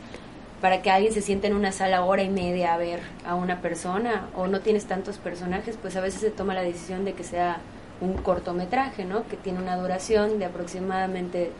[0.62, 3.60] para que alguien se siente en una sala hora y media a ver a una
[3.60, 7.24] persona o no tienes tantos personajes, pues a veces se toma la decisión de que
[7.24, 7.60] sea
[8.00, 9.26] un cortometraje, ¿no?
[9.28, 11.52] Que tiene una duración de aproximadamente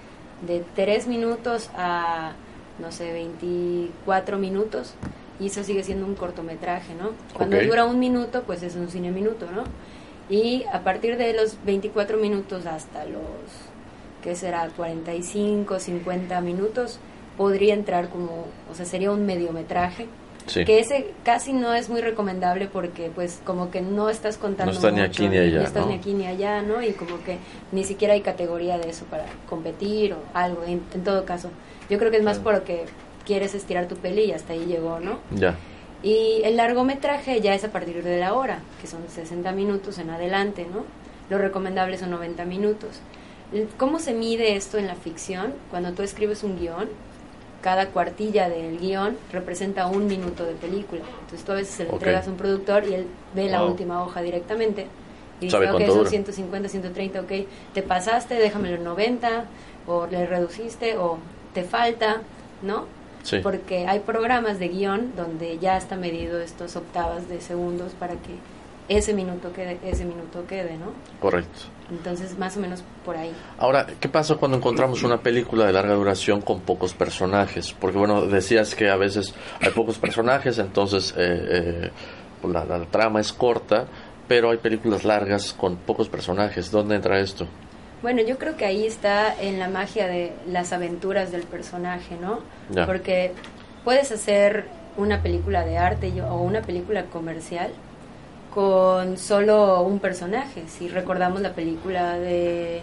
[0.47, 2.33] de 3 minutos a,
[2.79, 4.95] no sé, 24 minutos.
[5.40, 7.11] Y eso sigue siendo un cortometraje, ¿no?
[7.35, 9.64] Cuando dura un minuto, pues es un cine minuto, ¿no?
[10.29, 13.23] Y a partir de los 24 minutos hasta los,
[14.23, 14.68] ¿qué será?
[14.77, 16.99] 45, 50 minutos,
[17.37, 20.07] podría entrar como, o sea, sería un mediometraje
[20.47, 24.77] que ese casi no es muy recomendable porque pues como que no estás contando no
[24.77, 27.39] está ni aquí ni allá no estás ni aquí ni allá no y como que
[27.71, 31.51] ni siquiera hay categoría de eso para competir o algo en, todo caso.
[31.89, 32.85] Yo creo que es más porque
[33.25, 35.57] quieres estirar tu peli y hasta ahí llegó no ya.
[36.03, 40.11] Y el largometraje ya es a partir de la hora que son 60 minutos en
[40.11, 40.85] adelante no
[41.31, 43.01] lo recomendable son 90 minutos.
[43.77, 45.55] ¿Cómo se mide esto en la ficción?
[45.71, 46.89] Cuando tú escribes un guion,
[47.62, 51.03] cada cuartilla del guion representa un minuto de película.
[51.20, 54.03] Entonces tú a veces se lo entregas a un productor y él ve la última
[54.03, 54.87] hoja directamente.
[55.40, 57.33] Y dice, ok, son 150, 130, ok,
[57.72, 59.44] te pasaste, déjamelo en 90,
[59.87, 61.18] o le reduciste, o
[61.55, 62.22] te falta,
[62.62, 62.87] ¿no?
[63.22, 63.38] Sí.
[63.42, 68.37] Porque hay programas de guion donde ya está medido estos octavas de segundos para que
[68.88, 70.92] ese minuto quede, ese minuto quede, ¿no?
[71.20, 71.61] Correcto.
[71.93, 73.33] Entonces, más o menos por ahí.
[73.59, 77.75] Ahora, ¿qué pasa cuando encontramos una película de larga duración con pocos personajes?
[77.79, 81.91] Porque, bueno, decías que a veces hay pocos personajes, entonces eh, eh,
[82.41, 83.87] pues la, la, trama es corta,
[84.27, 86.71] pero hay películas largas con pocos personajes.
[86.71, 87.47] ¿Dónde entra esto?
[88.01, 92.41] Bueno, yo creo que ahí está en la magia de las aventuras del personaje, ¿no?
[92.87, 93.33] Porque
[93.85, 94.65] puedes hacer
[94.97, 97.71] una película de arte o una película comercial
[98.55, 100.65] con solo un personaje.
[100.69, 102.83] Si recordamos la película de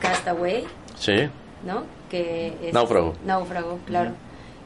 [0.00, 0.64] Castaway,
[0.98, 1.28] sí.
[1.64, 1.84] ¿no?
[2.10, 3.14] Que es náufrago.
[3.24, 4.12] Náufrago, claro.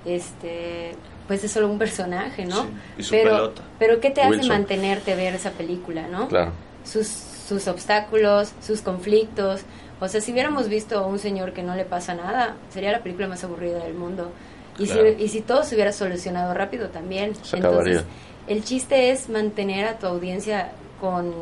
[0.05, 0.93] Este,
[1.27, 2.67] pues es solo un personaje, ¿no?
[2.99, 3.63] Y su pero, pelota.
[3.79, 6.29] pero ¿qué te hace mantenerte a ver esa película, no?
[6.29, 6.53] Claro.
[6.85, 9.63] Sus, sus obstáculos, sus conflictos.
[10.01, 13.03] O sea, si hubiéramos visto a un señor que no le pasa nada, sería la
[13.03, 14.31] película más aburrida del mundo.
[14.79, 17.35] Y, si, y si todo se hubiera solucionado rápido también.
[17.43, 18.05] Se Entonces,
[18.47, 21.33] el chiste es mantener a tu audiencia con,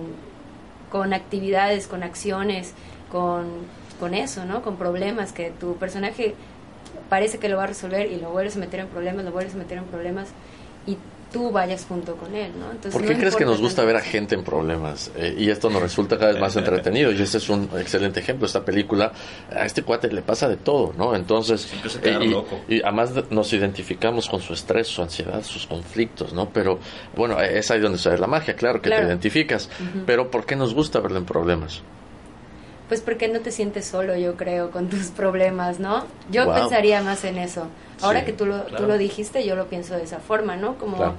[0.90, 2.74] con actividades, con acciones,
[3.10, 3.46] con,
[4.00, 4.62] con eso, ¿no?
[4.62, 6.34] Con problemas, que tu personaje
[7.08, 9.54] parece que lo va a resolver y lo vuelves a meter en problemas, lo vuelves
[9.54, 10.28] a meter en problemas
[10.86, 10.96] y
[11.34, 12.70] tú vayas junto con él, ¿no?
[12.70, 15.10] Entonces, ¿Por qué crees que nos gusta ver a gente en problemas?
[15.16, 17.10] Eh, y esto nos resulta cada vez más entretenido.
[17.10, 18.46] Y este es un excelente ejemplo.
[18.46, 19.10] Esta película,
[19.50, 21.12] a este cuate le pasa de todo, ¿no?
[21.16, 21.72] Entonces,
[22.04, 26.50] eh, y, además nos identificamos con su estrés, su ansiedad, sus conflictos, ¿no?
[26.50, 26.78] Pero
[27.16, 29.68] bueno, es ahí donde se ve la magia, claro, que te identificas.
[30.06, 31.82] Pero ¿por qué nos gusta verlo en problemas?
[32.88, 36.04] Pues porque no te sientes solo, yo creo, con tus problemas, ¿no?
[36.30, 37.66] Yo pensaría más en eso.
[38.02, 40.76] Ahora que tú lo, tú lo dijiste, yo lo pienso de esa forma, ¿no?
[40.76, 41.14] Como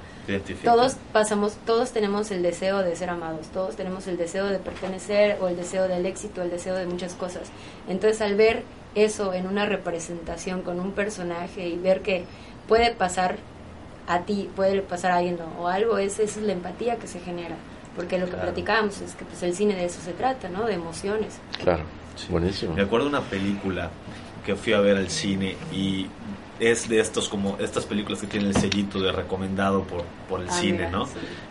[0.62, 5.38] todos pasamos, todos tenemos el deseo de ser amados, todos tenemos el deseo de pertenecer
[5.40, 7.48] o el deseo del éxito, el deseo de muchas cosas.
[7.88, 8.62] Entonces, al ver
[8.94, 12.24] eso en una representación con un personaje y ver que
[12.68, 13.36] puede pasar
[14.06, 17.18] a ti, puede pasar a alguien o algo, es, esa es la empatía que se
[17.20, 17.56] genera
[17.96, 20.66] porque lo que platicábamos es que pues el cine de eso se trata, ¿no?
[20.66, 21.38] De emociones.
[21.62, 21.84] Claro,
[22.28, 22.74] buenísimo.
[22.74, 23.90] Me acuerdo de una película
[24.44, 26.06] que fui a ver al cine y
[26.60, 30.48] es de estos como estas películas que tienen el sellito de recomendado por, por el
[30.48, 31.06] ah, cine, ¿no?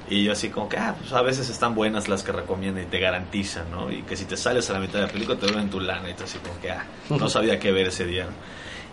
[0.10, 2.88] Y yo así como que, ah, pues a veces están buenas las que recomiendan y
[2.88, 3.92] te garantizan, ¿no?
[3.92, 6.10] Y que si te sales a la mitad de la película te en tu lana
[6.10, 8.28] y tú así como que, ah, no sabía qué ver ese día.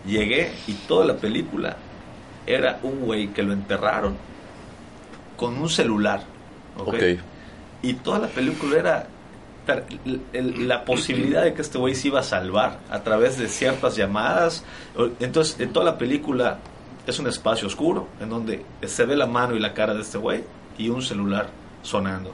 [0.07, 1.77] Llegué y toda la película
[2.47, 4.17] era un güey que lo enterraron
[5.37, 6.23] con un celular,
[6.77, 6.89] ¿ok?
[6.89, 7.21] okay
[7.83, 9.07] y toda la película era
[10.33, 14.65] la posibilidad de que este güey se iba a salvar a través de ciertas llamadas.
[15.21, 16.59] Entonces, en toda la película
[17.07, 20.19] es un espacio oscuro en donde se ve la mano y la cara de este
[20.19, 20.45] güey
[20.79, 21.49] y un celular
[21.83, 22.33] sonando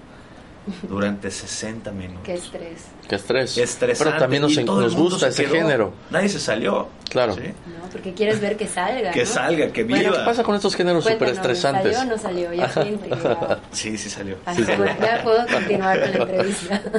[0.89, 2.23] durante 60 minutos.
[2.25, 2.85] Qué estrés.
[3.09, 3.57] Qué estrés.
[3.57, 4.11] Estresante.
[4.11, 5.93] Pero también nos, nos gusta ese género.
[6.11, 6.89] Nadie se salió.
[7.09, 7.37] Claro.
[7.37, 7.89] ¿no?
[7.91, 9.11] Porque quieres ver que salga.
[9.11, 10.01] Que salga, que viva.
[10.01, 11.97] ¿Qué pasa con estos géneros súper estresantes?
[11.97, 12.53] ¿Salió o no salió?
[12.53, 12.71] Ya
[13.73, 14.37] Sí, sí salió.
[14.45, 16.83] Ah, sí, ya puedo continuar con la entrevista.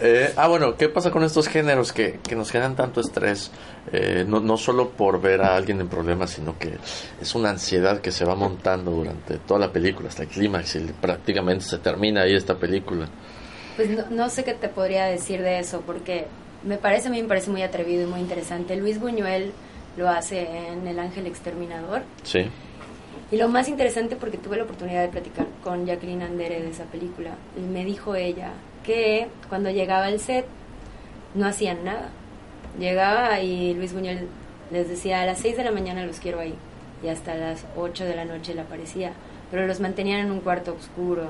[0.00, 3.50] Eh, ah, bueno, ¿qué pasa con estos géneros que, que nos generan tanto estrés?
[3.92, 6.78] Eh, no, no solo por ver a alguien en problemas, sino que
[7.20, 10.80] es una ansiedad que se va montando durante toda la película, hasta el clímax, y
[11.00, 13.08] prácticamente se termina ahí esta película.
[13.76, 16.26] Pues no, no, sé qué te podría decir de eso, porque
[16.64, 18.76] me parece, a mí me parece muy atrevido y muy interesante.
[18.76, 19.52] Luis Buñuel
[19.96, 22.02] lo hace en El Ángel Exterminador.
[22.22, 22.46] Sí.
[23.30, 26.84] Y lo más interesante porque tuve la oportunidad de platicar con Jacqueline Andere de esa
[26.84, 28.50] película y me dijo ella
[28.84, 30.46] que cuando llegaba al set
[31.34, 32.10] no hacían nada.
[32.78, 34.28] Llegaba y Luis Buñuel
[34.70, 36.54] les decía a las 6 de la mañana los quiero ahí
[37.02, 39.12] y hasta las 8 de la noche le aparecía,
[39.50, 41.28] pero los mantenían en un cuarto oscuro.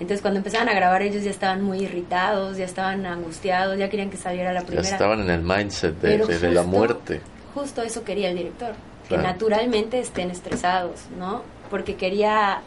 [0.00, 4.10] Entonces cuando empezaban a grabar ellos ya estaban muy irritados, ya estaban angustiados, ya querían
[4.10, 4.82] que saliera la primera.
[4.82, 7.20] Ya estaban en el mindset de, la muerte.
[7.54, 8.72] Justo eso quería el director,
[9.08, 11.42] que naturalmente estén estresados, ¿no?
[11.68, 12.62] Porque quería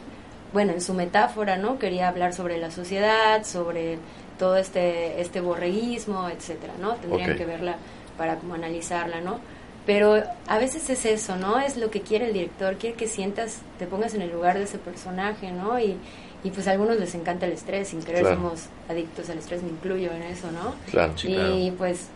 [0.54, 1.80] bueno, en su metáfora, ¿no?
[1.80, 3.98] Quería hablar sobre la sociedad, sobre
[4.38, 6.94] todo este, este borreguismo, etcétera, ¿no?
[6.94, 7.76] Tendrían que verla
[8.16, 9.40] para como analizarla, ¿no?
[9.84, 11.58] Pero a veces es eso, ¿no?
[11.58, 14.64] Es lo que quiere el director, quiere que sientas, te pongas en el lugar de
[14.64, 15.78] ese personaje, ¿no?
[15.80, 15.96] Y,
[16.44, 19.70] y pues a algunos les encanta el estrés, sin querer somos adictos al estrés, me
[19.70, 20.74] incluyo en eso, ¿no?
[20.90, 22.08] Claro, Y pues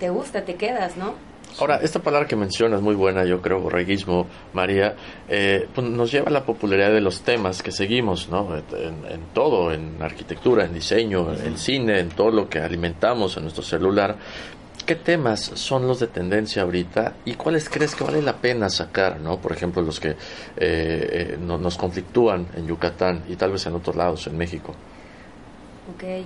[0.00, 1.14] te gusta, te quedas, ¿no?
[1.58, 4.94] Ahora, esta palabra que mencionas muy buena, yo creo, borreguismo, María,
[5.28, 8.56] eh, pues nos lleva a la popularidad de los temas que seguimos, ¿no?
[8.56, 13.62] En, todo, en arquitectura, en diseño, en cine, en todo lo que alimentamos en nuestro
[13.62, 14.16] celular.
[14.86, 19.18] ¿Qué temas son los de tendencia ahorita y cuáles crees que vale la pena sacar,
[19.18, 19.38] ¿no?
[19.38, 20.16] Por ejemplo, los que eh,
[20.56, 24.74] eh, nos conflictúan en Yucatán y tal vez en otros lados, en México.
[25.92, 26.24] Ok.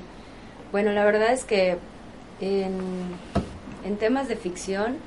[0.73, 1.79] Bueno, la verdad es que
[2.43, 4.99] en, temas de ficción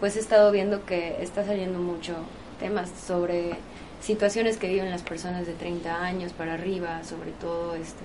[0.00, 2.16] pues he estado viendo que está saliendo mucho
[2.58, 3.52] temas sobre
[4.00, 8.04] situaciones que viven las personas de 30 años para arriba, sobre todo este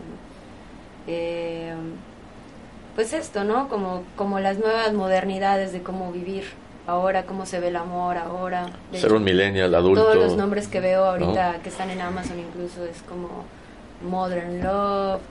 [1.07, 1.73] eh,
[2.95, 3.69] pues esto, ¿no?
[3.69, 6.43] Como, como las nuevas modernidades de cómo vivir
[6.87, 8.69] ahora, cómo se ve el amor ahora.
[8.93, 10.01] Ser un millennial adulto.
[10.01, 13.45] Todos los nombres que veo ahorita que están en Amazon incluso es como
[14.07, 15.21] Modern Love,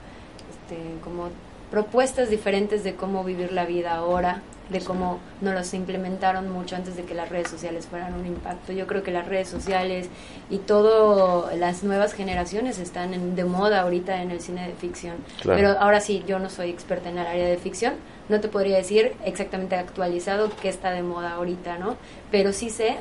[0.49, 1.29] este, como
[1.71, 6.95] propuestas diferentes de cómo vivir la vida ahora de cómo no los implementaron mucho antes
[6.95, 8.71] de que las redes sociales fueran un impacto.
[8.71, 10.09] Yo creo que las redes sociales
[10.49, 15.17] y todas las nuevas generaciones están de moda ahorita en el cine de ficción.
[15.43, 17.95] Pero ahora sí, yo no soy experta en el área de ficción,
[18.29, 21.97] no te podría decir exactamente actualizado qué está de moda ahorita, ¿no?
[22.31, 22.97] Pero sí sé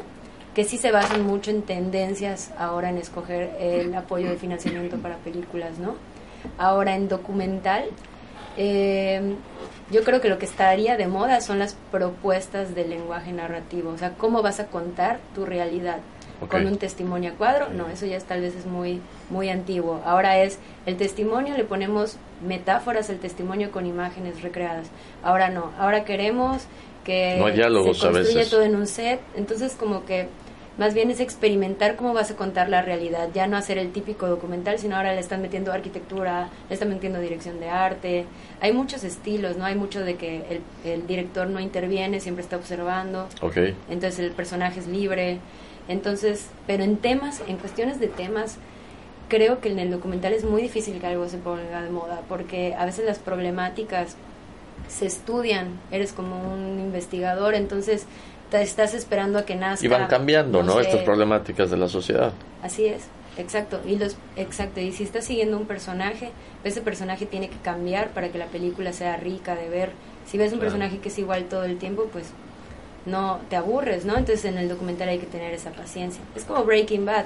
[0.55, 5.17] que sí se basan mucho en tendencias ahora en escoger el apoyo de financiamiento para
[5.17, 5.95] películas, ¿no?
[6.59, 7.85] Ahora en documental,
[8.57, 9.37] eh,
[9.93, 13.99] yo creo que lo que estaría de moda son las propuestas del lenguaje narrativo, o
[13.99, 15.99] sea, cómo vas a contar tu realidad.
[16.49, 19.01] Con un testimonio a cuadro, no, eso ya tal vez es muy,
[19.31, 20.03] muy antiguo.
[20.05, 24.89] Ahora es el testimonio, le ponemos metáforas al testimonio con imágenes recreadas.
[25.23, 26.65] Ahora no, ahora queremos
[27.05, 27.37] que
[27.95, 30.27] se construya todo en un set, entonces como que
[30.79, 34.27] más bien es experimentar cómo vas a contar la realidad, ya no hacer el típico
[34.27, 38.25] documental, sino ahora le están metiendo arquitectura, le están metiendo dirección de arte,
[38.61, 39.65] hay muchos estilos, ¿no?
[39.65, 43.77] Hay mucho de que el, director no interviene, siempre está observando, okay.
[43.91, 45.39] entonces el personaje es libre,
[45.89, 48.57] entonces, pero en temas, en cuestiones de temas,
[49.29, 52.75] creo que en el documental es muy difícil que algo se ponga de moda, porque
[52.75, 54.17] a veces las problemáticas
[54.89, 58.07] se estudian, eres como un investigador, entonces
[58.61, 59.85] estás esperando a que nazca.
[59.85, 60.81] Y van cambiando, ¿no?
[60.81, 62.33] Estas problemáticas de la sociedad.
[62.63, 63.05] Así es,
[63.39, 63.81] exacto.
[63.87, 64.81] Y los, exacto.
[64.81, 66.31] Y si estás siguiendo un personaje,
[66.65, 69.93] ese personaje tiene que cambiar para que la película sea rica de ver.
[70.27, 72.27] Si ves un personaje que es igual todo el tiempo, pues
[73.07, 74.17] no te aburres, ¿no?
[74.17, 76.23] Entonces en el documental hay que tener esa paciencia.
[76.37, 77.25] Es como Breaking Bad.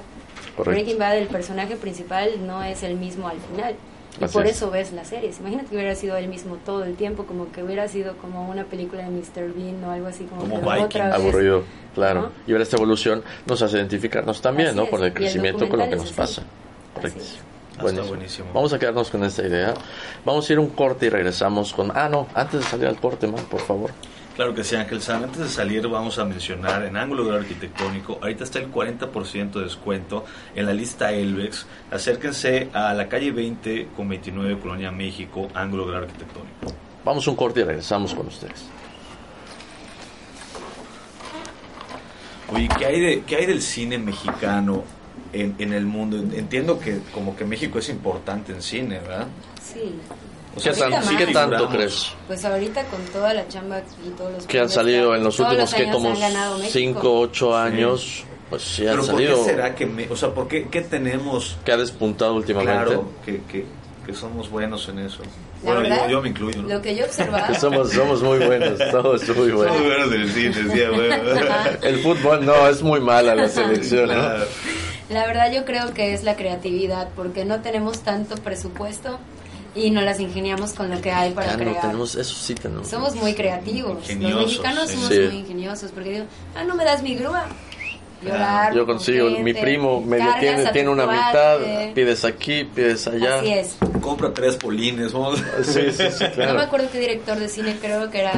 [0.57, 3.75] Breaking Bad, el personaje principal no es el mismo al final.
[4.19, 5.39] Y por eso ves las series.
[5.39, 8.63] Imagínate que hubiera sido el mismo todo el tiempo, como que hubiera sido como una
[8.65, 9.53] película de Mr.
[9.53, 12.31] Bean o algo así como, otra aburrido, claro.
[12.45, 14.85] Y ver esta evolución nos hace identificarnos también, ¿no?
[14.85, 16.43] Por el crecimiento con lo que nos pasa.
[16.95, 17.23] Correcto.
[17.79, 18.49] Buenísimo.
[18.53, 19.73] Vamos a quedarnos con esta idea.
[20.25, 21.91] Vamos a ir un corte y regresamos con...
[21.95, 23.91] Ah, no, antes de salir al corte, man, por favor.
[24.37, 25.23] Claro que sí, Ángel San.
[25.23, 29.63] Antes de salir vamos a mencionar en ángulo de arquitectónico, ahorita está el 40% de
[29.63, 31.65] descuento en la lista Elvex.
[31.89, 36.71] Acérquense a la calle 20 con 29 Colonia México, ángulo de arquitectónico.
[37.03, 38.67] Vamos un corte y regresamos con ustedes.
[42.53, 44.83] Oye, ¿qué hay, de, ¿qué hay del cine mexicano
[45.33, 46.15] en, en el mundo?
[46.15, 49.29] Entiendo que como que México es importante en cine, ¿verdad?
[49.63, 49.95] Sí.
[50.57, 52.07] O sea, ¿Qué, tan- sí qué tanto crees?
[52.27, 55.73] Pues ahorita con toda la chamba y todos los Que han salido en los últimos,
[55.73, 56.73] que como han ganado México.
[56.73, 59.37] 5, 8 años, pues sí han Pero ¿por salido.
[59.45, 62.73] qué será que, me- o sea, por qué, qué tenemos Que ha despuntado últimamente.
[62.85, 63.65] claro que, que,
[64.05, 65.21] que somos buenos en eso?
[65.63, 66.69] La Bueno, verdad, yo, yo me incluyo, ¿no?
[66.69, 67.47] Lo que yo observaba.
[67.47, 69.81] Que somos, somos muy buenos, somos muy Somos buenos.
[69.83, 71.15] buenos del cine, decía, bueno.
[71.81, 74.29] El fútbol no, es muy mala la selección, ¿no?
[75.09, 79.17] La verdad yo creo que es la creatividad, porque no tenemos tanto presupuesto
[79.77, 81.81] y nos las ingeniamos con lo que hay para Ya no crear.
[81.81, 82.87] tenemos, eso sí tenemos.
[82.87, 83.97] Somos muy creativos.
[84.01, 84.93] Ingeniosos, Los mexicanos sí.
[84.95, 85.19] somos Sí.
[85.19, 87.45] muy ingeniosos, porque digo, ah, no me das mi grúa.
[88.31, 91.27] Armo Yo con consigo, mi gente, primo medio tiene, tiene una cuate.
[91.27, 93.39] mitad, pides aquí, pides allá.
[93.39, 93.77] Así es.
[94.01, 95.41] Compra tres polines, vamos.
[95.63, 96.59] Sí, sí, sí, No me claro.
[96.61, 98.31] acuerdo qué director de cine, creo que era,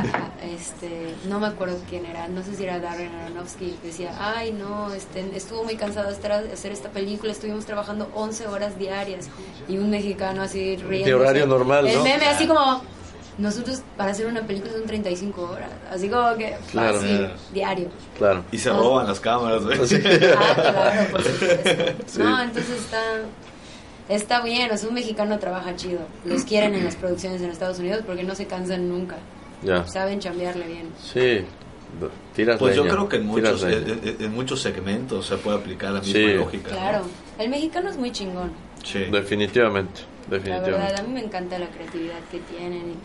[0.43, 4.93] este, no me acuerdo quién era, no sé si era Darren Aronofsky, decía, ay no,
[4.93, 9.27] este, estuvo muy cansado de estar- de hacer esta película, estuvimos trabajando 11 horas diarias,
[9.67, 11.17] y un mexicano así riendo.
[11.19, 12.03] horario normal, El ¿no?
[12.03, 12.81] meme así como,
[13.39, 16.99] nosotros para hacer una película son 35 horas, así como que Claro.
[17.53, 17.87] diario.
[18.17, 18.43] Claro.
[18.51, 19.63] Y se roban las cámaras.
[19.87, 19.95] Sí.
[20.37, 21.93] Ah, claro, por supuesto.
[22.07, 22.19] Sí.
[22.21, 23.01] No, entonces está,
[24.09, 26.01] está bien, o sea, un mexicano trabaja chido.
[26.25, 29.17] Los quieren en las producciones en Estados Unidos porque no se cansan nunca.
[29.63, 29.85] Ya.
[29.87, 30.89] Saben chambearle bien.
[31.01, 31.45] Sí.
[32.35, 35.57] Tiras Pues yo creo que en muchos, eh, en, en- en muchos segmentos se puede
[35.57, 36.33] aplicar la misma Sí.
[36.33, 36.69] lógica.
[36.71, 36.77] ¿no?
[36.77, 37.01] Claro,
[37.39, 38.51] el mexicano es muy chingón.
[38.83, 39.05] Sí.
[39.11, 41.01] Definitivamente, La verdad, definitivamente.
[41.01, 42.95] a mí me encanta la creatividad que tienen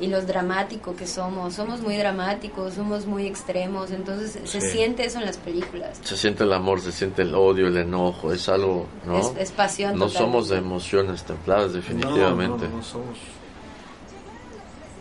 [0.00, 1.54] y, y los dramáticos que somos.
[1.54, 4.68] Somos muy dramáticos, somos muy extremos, entonces se Sí.
[4.70, 6.00] siente eso en las películas.
[6.02, 9.18] Se siente el amor, se siente el odio, el enojo, es algo, ¿no?
[9.18, 9.98] Es, es pasión.
[9.98, 10.22] no total.
[10.22, 12.64] somos de emociones templadas, definitivamente.
[12.64, 13.18] No, no, no, somos,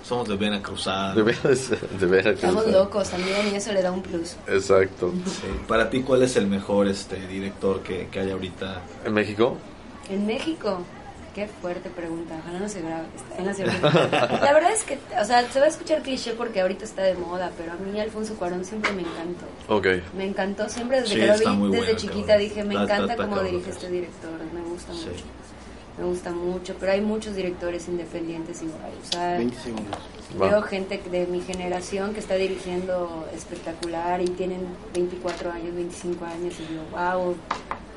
[0.04, 1.16] somos de vena cruzada.
[1.16, 1.70] De veras,
[2.00, 2.36] de veras.
[2.36, 4.36] Estamos locos también y eso le da un plus.
[4.48, 5.12] Exacto.
[5.26, 5.48] Sí.
[5.68, 8.82] Para ti, ¿cuál es el mejor este director que, que hay ahorita?
[9.06, 9.58] ¿En México?
[10.10, 10.80] En México,
[11.34, 12.36] qué fuerte pregunta.
[12.42, 13.06] Ojalá no se grabe.
[13.16, 14.40] Está- no se grabe.
[14.42, 17.16] La verdad es que, o sea, se va a escuchar cliché porque ahorita está de
[17.16, 19.46] moda, pero a mí Alfonso Cuarón siempre me encantó.
[19.68, 19.88] Ok.
[20.16, 21.40] Me encantó siempre desde Sí, que lo vi,
[21.72, 22.40] desde bueno, chiquita cabrón.
[22.40, 25.00] dije, me está- encanta está cómo cabrón, dirige este director, me gusta Sí.
[25.10, 25.24] mucho.
[25.96, 28.92] Me gusta mucho, pero hay muchos directores independientes igual.
[29.02, 29.96] O sea, 20 segundos.
[30.42, 30.50] Va.
[30.50, 36.56] veo gente de mi generación que está dirigiendo espectacular y tienen 24 años, 25 años
[36.60, 37.36] y digo, wow,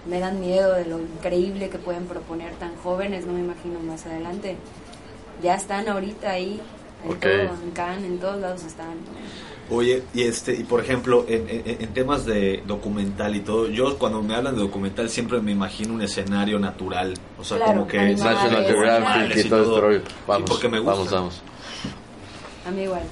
[0.09, 4.07] me dan miedo de lo increíble que pueden proponer tan jóvenes, no me imagino más
[4.07, 4.57] adelante.
[5.42, 6.61] Ya están ahorita ahí,
[7.05, 7.21] en Ok.
[7.21, 7.31] todo,
[7.64, 8.95] en Cannes, en todos lados están.
[9.69, 13.99] Oye, y este, y por ejemplo, en, en- en temas de documental y todo, yo
[13.99, 17.88] cuando me hablan de documental siempre me imagino un escenario natural, o sea, Claro, como
[17.88, 19.99] que animales, National Geographic y todo rollo.
[19.99, 20.92] Y Vamos, porque me gusta.
[20.95, 21.42] vamos, vamos.
[22.64, 23.03] A mí igual.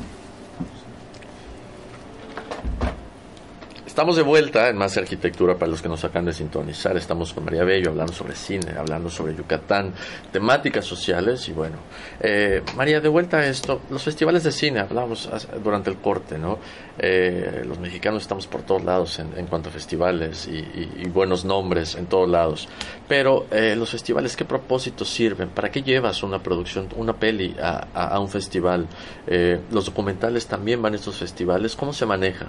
[3.94, 6.96] Estamos de vuelta en Más Arquitectura para los que nos acaban de sintonizar.
[6.96, 9.92] Estamos con María Bello hablando sobre cine, hablando sobre Yucatán,
[10.32, 11.76] temáticas sociales y bueno.
[12.18, 15.30] eh, María, de vuelta a esto, los festivales de cine, hablamos
[15.62, 16.58] durante el corte, ¿no?
[16.98, 21.08] Eh, los mexicanos estamos por todos lados en, en cuanto a festivales y, y- y
[21.08, 22.68] buenos nombres en todos lados.
[23.06, 25.50] Pero eh, los festivales, ¿qué propósitos sirven?
[25.50, 28.88] ¿Para qué llevas una producción, una peli a, a- a un festival?
[29.28, 31.76] Eh, los documentales también van a estos festivales.
[31.76, 32.46] ¿Cómo se maneja?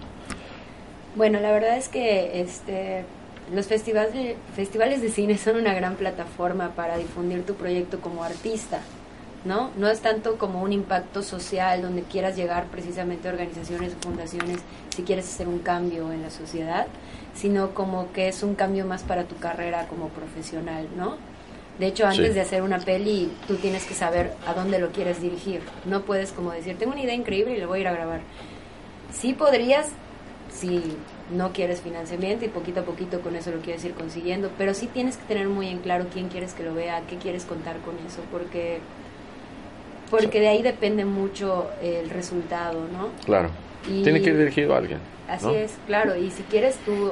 [1.15, 3.05] Bueno, la verdad es que este,
[3.53, 8.81] los festivales, festivales de cine son una gran plataforma para difundir tu proyecto como artista,
[9.45, 9.69] ¿no?
[9.77, 14.57] No es tanto como un impacto social donde quieras llegar precisamente a organizaciones o fundaciones
[14.93, 16.87] si quieres hacer un cambio en la sociedad,
[17.33, 21.15] sino como que es un cambio más para tu carrera como profesional, ¿no?
[21.79, 22.33] De hecho, antes Sí.
[22.33, 25.61] de hacer una peli, tú tienes que saber a dónde lo quieres dirigir.
[25.85, 28.21] No puedes como decir, tengo una idea increíble y lo voy a ir a grabar.
[29.13, 29.87] Sí podrías,
[30.55, 30.81] si
[31.31, 34.87] no quieres financiamiento y poquito a poquito con eso lo quieres ir consiguiendo, pero sí
[34.87, 37.95] tienes que tener muy en claro quién quieres que lo vea, qué quieres contar con
[38.07, 38.79] eso, porque
[40.09, 43.09] porque de ahí depende mucho el resultado, ¿no?
[43.25, 43.49] Claro.
[43.89, 44.99] Y- Tiene que ir dirigido a alguien.
[45.27, 45.51] Así ¿no?
[45.53, 47.11] es, claro, y si quieres tú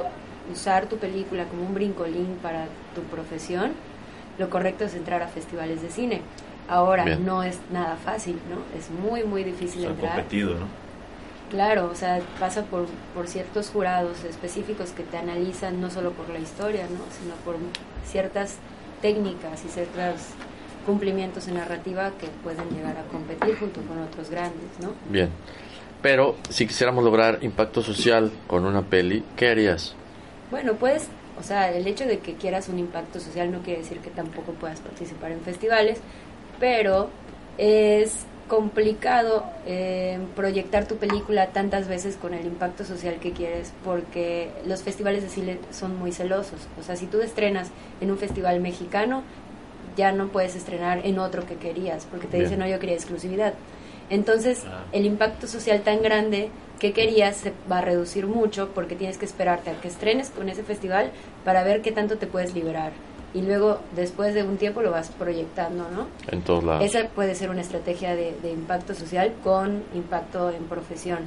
[0.52, 3.72] usar tu película como un brincolín para tu profesión,
[4.38, 6.20] lo correcto es entrar a festivales de cine.
[6.68, 7.24] Ahora, Bien.
[7.26, 8.78] no es nada fácil, ¿no?
[8.78, 10.12] Es muy, muy difícil o sea, entrar.
[10.14, 10.66] competido, ¿no?
[11.50, 16.28] Claro, o sea, pasa por, por ciertos jurados específicos que te analizan no solo por
[16.30, 17.04] la historia, ¿no?
[17.18, 17.56] sino por
[18.06, 18.56] ciertas
[19.00, 20.20] técnicas y ciertos
[20.86, 24.92] cumplimientos en narrativa que pueden llegar a competir junto con otros grandes, ¿no?
[25.08, 25.30] Bien.
[26.02, 29.94] Pero si quisiéramos lograr impacto social con una peli, ¿qué harías?
[30.50, 33.98] Bueno, pues, o sea, el hecho de que quieras un impacto social no quiere decir
[33.98, 35.98] que tampoco puedas participar en festivales,
[36.60, 37.08] pero
[37.56, 44.50] es complicado eh, proyectar tu película tantas veces con el impacto social que quieres porque
[44.66, 46.60] los festivales de cine son muy celosos.
[46.78, 47.70] O sea, si tú estrenas
[48.00, 49.22] en un festival mexicano,
[49.96, 53.54] ya no puedes estrenar en otro que querías porque te dicen, no, yo quería exclusividad.
[54.10, 54.84] Entonces, ah.
[54.92, 59.24] el impacto social tan grande que querías se va a reducir mucho porque tienes que
[59.24, 61.10] esperarte a que estrenes con ese festival
[61.44, 62.92] para ver qué tanto te puedes liberar
[63.34, 66.06] y luego después de un tiempo lo vas proyectando, ¿no?
[66.30, 66.84] En todos lados.
[66.84, 71.18] Esa puede ser una estrategia de, impacto social con impacto en profesión.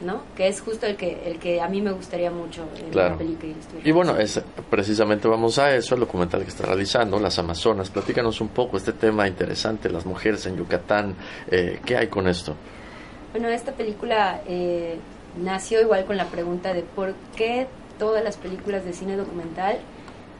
[0.00, 0.22] ¿no?
[0.36, 3.54] Que es justo el que el que a mí me gustaría mucho en la película.
[3.84, 7.90] Y bueno, es, precisamente vamos a eso, el documental que está realizando, Las Amazonas.
[7.90, 11.14] Platícanos un poco este tema interesante, las mujeres en Yucatán.
[11.48, 12.56] Eh, ¿Qué hay con esto?
[13.30, 14.98] Bueno, esta película eh,
[15.40, 19.78] nació igual con la pregunta de por qué todas las películas de cine documental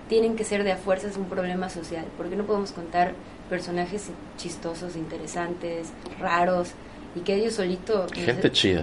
[0.08, 3.14] tienen que ser de a fuerzas un problema social, porque no podemos contar
[3.48, 5.88] personajes chistosos, interesantes,
[6.20, 6.72] raros,
[7.16, 8.10] y que ellos solitos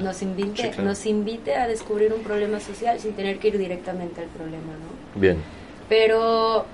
[0.01, 4.27] nos, invite, nos invite a descubrir un problema social sin tener que ir directamente al
[4.27, 5.19] problema, ¿no?
[5.19, 5.37] Bien.
[5.89, 6.65] Pero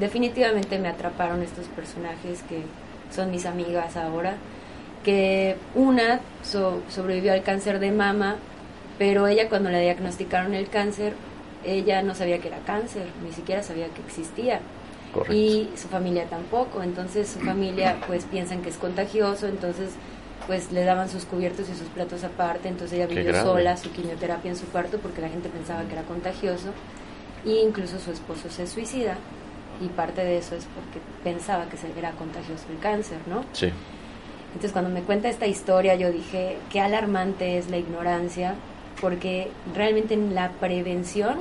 [0.00, 2.62] definitivamente me atraparon estos personajes que
[3.14, 4.36] son mis amigas ahora,
[5.04, 6.20] que una
[6.88, 8.36] sobrevivió al cáncer de mama,
[8.98, 11.12] pero ella cuando le diagnosticaron el cáncer
[11.66, 14.60] ella no sabía que era cáncer, ni siquiera sabía que existía.
[15.30, 19.92] Y su familia tampoco, entonces su familia pues piensan que es contagioso, entonces
[20.46, 24.50] pues le daban sus cubiertos y sus platos aparte, entonces ella vivió sola su quimioterapia
[24.50, 26.68] en su cuarto porque la gente pensaba que era contagioso.
[27.46, 29.16] E incluso su esposo se suicida.
[29.80, 33.44] Y parte de eso es porque pensaba que era contagioso el cáncer, ¿no?
[33.52, 33.70] Sí.
[34.48, 38.54] Entonces cuando me cuenta esta historia yo dije, qué alarmante es la ignorancia
[39.00, 41.38] porque realmente en la prevención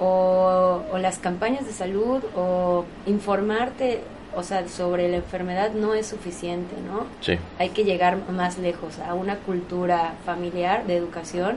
[0.00, 4.02] o, las campañas de salud o informarte
[4.34, 7.06] o sea, sobre la enfermedad no es suficiente, ¿no?
[7.22, 7.38] Sí.
[7.58, 11.56] Hay que llegar más lejos, a una cultura familiar de educación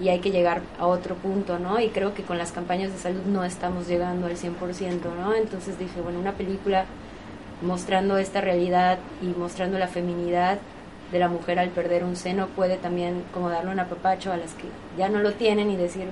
[0.00, 1.78] y hay que llegar a otro punto, ¿no?
[1.78, 5.34] Y creo que con las campañas de salud no estamos llegando al 100%, ¿no?
[5.34, 6.86] Entonces dije, bueno, una película
[7.62, 10.58] mostrando esta realidad y mostrando la feminidad
[11.12, 14.52] de la mujer al perder un seno puede también como darle un apapacho a las
[14.52, 14.64] que
[14.96, 16.06] ya no lo tienen y decir,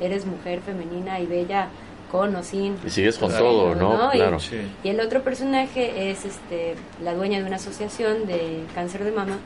[0.00, 1.68] eres mujer femenina y bella
[2.10, 2.76] con o sin.
[2.84, 4.10] Y sigues con todo, ¿no?
[4.10, 4.38] Claro.
[4.82, 9.38] Y, el otro personaje es este la dueña de una asociación de cáncer de mama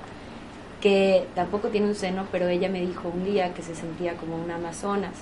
[0.81, 4.37] que tampoco tiene un seno, pero ella me dijo un día que se sentía como
[4.37, 5.15] una amazonas,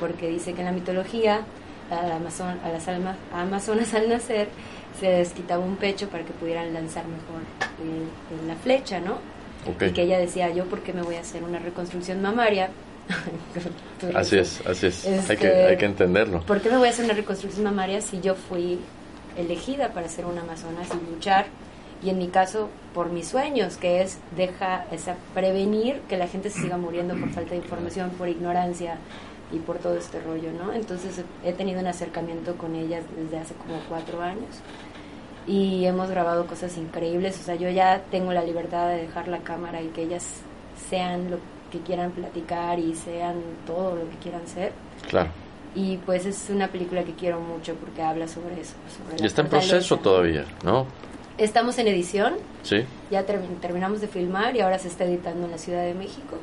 [0.00, 1.42] porque dice que en la mitología
[1.90, 4.48] a, Amazon, a las almas, amazonas al nacer
[4.98, 7.42] se desquitaba un pecho para que pudieran lanzar mejor
[7.82, 9.18] eh, la flecha, ¿no?
[9.80, 12.70] Y que ella decía, yo por qué me voy a hacer una reconstrucción mamaria.
[14.14, 15.06] así es, así es.
[15.28, 16.40] hay, que, hay que entenderlo.
[16.42, 18.78] ¿Por qué me voy a hacer una reconstrucción mamaria si yo fui
[19.36, 21.46] elegida para ser una amazonas y luchar?
[22.02, 26.48] Y en mi caso, por mis sueños, que es deja esa prevenir que la gente
[26.48, 28.98] se siga muriendo por falta de información, por ignorancia,
[29.52, 30.72] y por todo este rollo, ¿no?
[30.72, 34.60] Entonces he tenido un acercamiento con ellas desde hace como cuatro años
[35.46, 39.38] y hemos grabado cosas increíbles, o sea, yo ya tengo la libertad de dejar la
[39.38, 40.42] cámara y que ellas
[40.90, 41.38] sean lo
[41.72, 43.36] que quieran platicar y sean
[43.66, 44.72] todo lo que quieran ser.
[45.08, 45.30] Claro.
[45.74, 48.74] Y pues es una película que quiero mucho porque habla sobre eso.
[49.18, 50.86] y está en proceso todavía, ¿no?
[51.38, 52.34] Estamos en edición.
[52.62, 52.84] Sí.
[53.10, 56.38] Ya terminamos de filmar y ahora se está editando en la Ciudad de México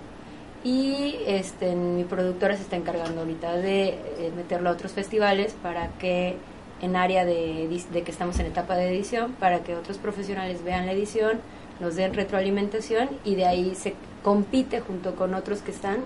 [0.66, 5.90] y este, mi productora se está encargando ahorita de eh, meterlo a otros festivales para
[6.00, 6.38] que
[6.82, 10.88] en área de, de, que estamos en etapa de edición, para que otros profesionales vean
[10.88, 11.40] la edición,
[11.80, 13.94] nos den retroalimentación y de ahí se
[14.24, 15.98] compite junto con otros que están.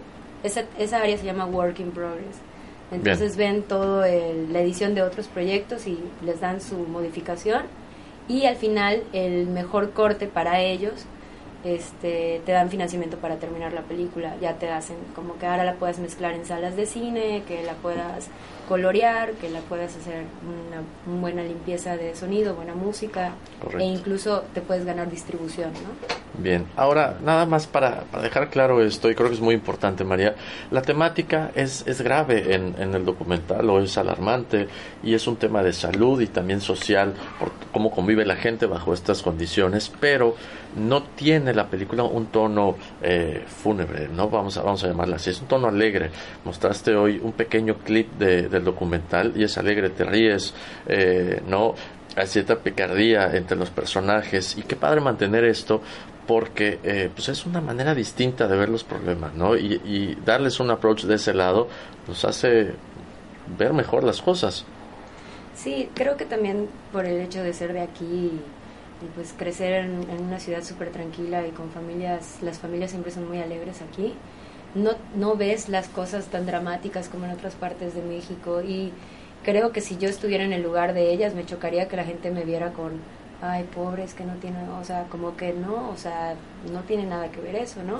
[0.43, 2.35] Esa, esa área se llama Work in Progress.
[2.91, 7.63] Entonces ven todo la edición de otros proyectos y les dan su modificación
[8.27, 11.05] y al final el mejor corte para ellos
[11.63, 15.73] este, te dan financiamiento para terminar la película, ya te hacen como que ahora la
[15.75, 18.27] puedas mezclar en salas de cine, que la puedas
[18.67, 23.33] colorear, que la puedas hacer una, buena limpieza de sonido, buena música.
[23.77, 26.28] E incluso te puedes ganar distribución, ¿no?
[26.41, 30.35] Bien, ahora nada más para, dejar claro esto, y creo que es muy importante, María,
[30.71, 34.67] la temática es, es grave en, en, el documental o es alarmante
[35.03, 38.93] y es un tema de salud y también social, por cómo convive la gente bajo
[38.93, 40.35] estas condiciones, pero
[40.75, 44.29] no tiene la película un tono eh, fúnebre, ¿no?
[44.29, 46.11] Vamos a, vamos a llamarla así, es un tono alegre.
[46.45, 50.53] Mostraste hoy un pequeño clip de, del documental y es alegre, te ríes,
[50.87, 51.73] eh, ¿no?
[52.15, 55.81] Hay cierta picardía entre los personajes y qué padre mantener esto
[56.29, 59.57] porque eh, pues es una manera distinta de ver los problemas, ¿no?
[59.57, 61.67] Y, darles un approach de ese lado
[62.07, 62.73] nos hace
[63.57, 64.63] ver mejor las cosas.
[65.55, 68.39] Sí, creo que también por el hecho de ser de aquí
[69.15, 73.39] pues crecer en, una ciudad súper tranquila y con familias, las familias siempre son muy
[73.39, 74.13] alegres aquí.
[74.75, 78.93] No, no ves las cosas tan dramáticas como en otras partes de México y
[79.43, 82.29] creo que si yo estuviera en el lugar de ellas me chocaría que la gente
[82.29, 82.99] me viera con,
[83.41, 86.35] ay, pobres que no tienen, o sea, como que no, o sea,
[86.71, 87.99] no tiene nada que ver eso, ¿no?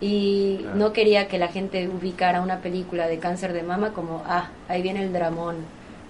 [0.00, 4.50] Y no quería que la gente ubicara una película de cáncer de mama como, ah,
[4.68, 5.56] ahí viene el dramón,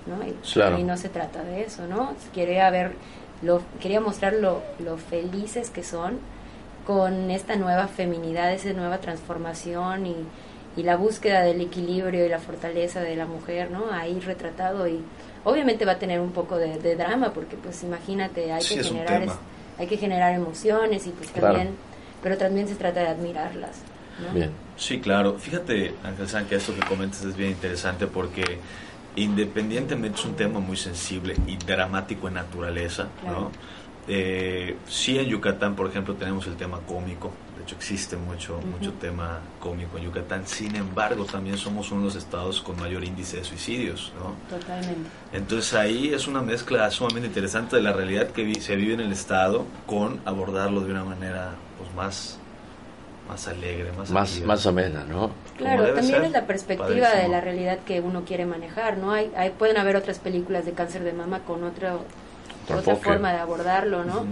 [0.06, 0.16] ¿no?
[0.26, 2.14] Y, no se trata de eso, ¿no?
[2.34, 2.92] Quería ver,
[3.42, 6.18] lo, quería mostrar lo, lo felices que son
[6.84, 10.16] con esta nueva feminidad, esa nueva transformación y,
[10.76, 13.92] y la búsqueda del equilibrio y la fortaleza de la mujer, ¿no?
[13.92, 15.00] Ahí retratado y
[15.46, 19.26] obviamente va a tener un poco de, drama porque pues imagínate, hay que generar
[19.78, 21.70] hay que generar emociones y pues también
[22.22, 23.76] pero también se trata de admirarlas.
[24.34, 24.50] Bien.
[24.76, 25.38] Sí, claro.
[25.38, 28.58] Fíjate, Ángel San, que esto que comentas es bien interesante porque
[29.14, 33.52] independientemente es un tema muy sensible y dramático en naturaleza, ¿no?
[34.08, 37.30] Eh, sí en Yucatán, por ejemplo, tenemos el tema cómico,
[37.66, 42.16] hecho existe mucho, mucho tema cómico en Yucatán, sin embargo también somos uno de los
[42.16, 44.56] estados con mayor índice de suicidios, ¿no?
[44.56, 45.10] Totalmente.
[45.32, 49.12] Entonces ahí es una mezcla sumamente interesante de la realidad que se vive en el
[49.12, 52.38] estado con abordarlo de una manera pues más
[53.28, 55.32] más alegre, más más, más amena, ¿no?
[55.58, 59.10] Claro, también es la perspectiva de la realidad que uno quiere manejar, ¿no?
[59.10, 62.04] Hay, hay pueden haber otras películas de cáncer de mama con otro
[62.72, 64.24] otra forma de abordarlo, ¿no?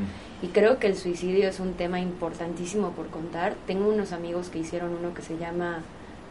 [0.45, 3.55] Y creo que el suicidio es un tema importantísimo por contar.
[3.67, 5.79] Tengo unos amigos que hicieron uno que se llama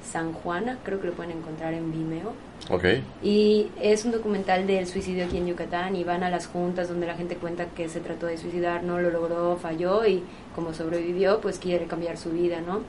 [0.08, 2.34] San Juana, creo que lo pueden encontrar en Vimeo.
[2.70, 3.02] Ok.
[3.24, 7.08] Y es un documental del suicidio aquí en Yucatán y van a las juntas donde
[7.08, 10.22] la gente cuenta que se trató de suicidar, no lo logró, falló y
[10.54, 12.82] como sobrevivió, pues quiere cambiar su vida, ¿no?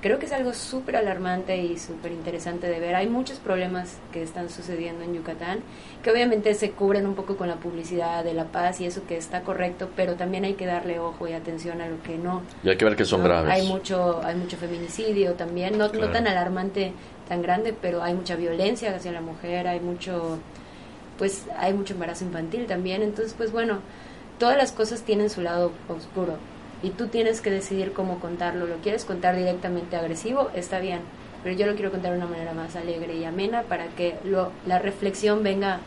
[0.00, 2.94] Creo que es algo súper alarmante y súper interesante de ver.
[2.94, 5.60] Hay muchos problemas que están sucediendo en Yucatán,
[6.02, 9.16] que obviamente se cubren un poco con la publicidad de la paz y eso que
[9.16, 12.42] está correcto, pero también hay que darle ojo y atención a lo que no.
[12.62, 13.52] Y hay que ver que son graves.
[13.52, 16.92] Hay mucho, hay mucho feminicidio también, no, no tan alarmante,
[17.28, 20.38] tan grande, pero hay mucha violencia hacia la mujer, hay mucho,
[21.18, 23.02] pues hay mucho embarazo infantil también.
[23.02, 23.80] Entonces, pues bueno,
[24.38, 26.38] todas las cosas tienen su lado oscuro
[26.82, 28.66] y tú tienes que decidir cómo contarlo.
[28.66, 30.50] ¿Lo quieres contar directamente agresivo?
[30.54, 31.00] Está bien,
[31.42, 34.52] pero yo lo quiero contar de una manera más alegre y amena para que lo,
[34.66, 35.80] la reflexión venga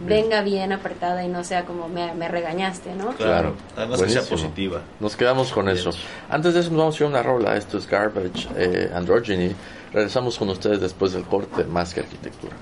[0.00, 3.14] venga bien apretada y no sea como me, regañaste, ¿no?
[3.14, 4.82] Claro, además que sea positiva.
[5.00, 5.90] Nos quedamos con eso.
[6.28, 9.54] Antes de eso nos vamos a ir a una rola, esto es Garbage eh, Androgyny.
[9.92, 12.56] Regresamos con ustedes después del corte, más que arquitectura.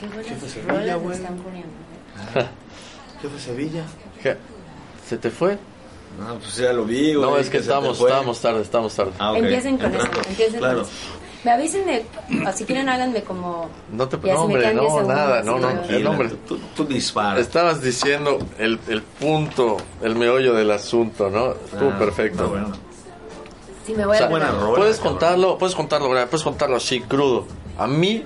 [0.00, 1.72] Qué buenas rolas están poniendo.
[2.34, 2.46] ¿eh?
[3.20, 3.84] ¿Qué fue Sevilla?
[5.06, 5.58] ¿Se te fue?
[6.18, 9.12] No, pues ya lo vi, No, es que, estamos, estamos tarde, estamos tarde.
[9.18, 10.78] Ah, empiecen con eso, empiecen claro.
[10.78, 10.92] con eso.
[11.44, 12.06] Me avisen de,
[12.54, 13.68] si quieren háganme como...
[13.92, 16.30] No te nombre, no, nada, no, no, el nombre.
[16.48, 17.38] Tú, tú disparas.
[17.38, 21.52] Estabas diciendo el, el punto, el meollo del asunto, ¿no?
[21.78, 22.48] Tú, ah, perfecto.
[22.48, 22.72] Bueno.
[23.84, 27.44] Sí, me voy a buena rola, puedes contarlo, puedes contarlo, puedes contarlo así, crudo.
[27.76, 28.24] A mí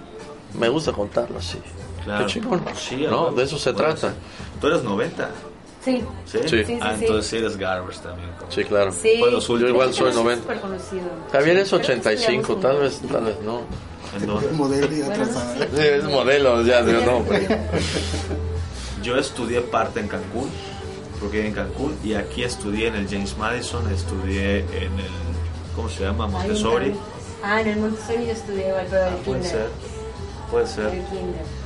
[0.57, 1.59] me gusta contarlo así.
[2.05, 2.25] Claro.
[2.25, 2.63] Qué chingón.
[2.77, 3.33] Sí, ¿no?
[3.33, 4.15] De eso se trata.
[4.61, 5.29] Tú eres 90.
[5.89, 6.05] Sí.
[6.27, 6.65] ¿Sí?
[6.65, 6.79] sí.
[6.83, 8.29] ah, entonces sí eres Garbers también.
[8.51, 8.93] Sí, claro.
[8.93, 9.19] Sí.
[9.19, 10.55] Yo igual soy 90.
[11.33, 13.63] Javier es 85, tal vez, tal vez no.
[14.17, 17.47] Es modelo y Sí, es modelo ya de nombre.
[19.03, 20.51] Yo estudié parte en Cancún,
[21.21, 25.11] porque en Cancún, y aquí estudié en el James Madison, estudié en el,
[25.77, 26.27] ¿cómo se llama?
[26.27, 26.95] Montessori.
[27.43, 29.69] Ah, en el Montessori yo estudié igual, pero ah, Puede ser,
[30.51, 30.91] puede ser.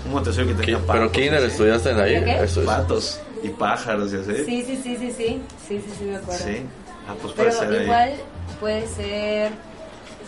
[0.04, 0.94] Un Montessori que tenía patos.
[0.94, 2.46] ¿Pero kinder estudiaste en ahí?
[2.66, 4.44] Patos y pájaros y así.
[4.44, 6.44] Sí, sí, sí, sí, sí, sí, sí, sí, me acuerdo.
[6.44, 6.62] Sí,
[7.08, 8.12] ah, pues puede Pero ser igual
[8.60, 9.52] puede ser,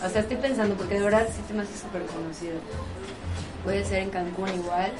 [0.03, 2.55] o sea, estoy pensando, porque de verdad sí se me hace súper conocido.
[3.63, 4.91] Puede ser en Cancún igual.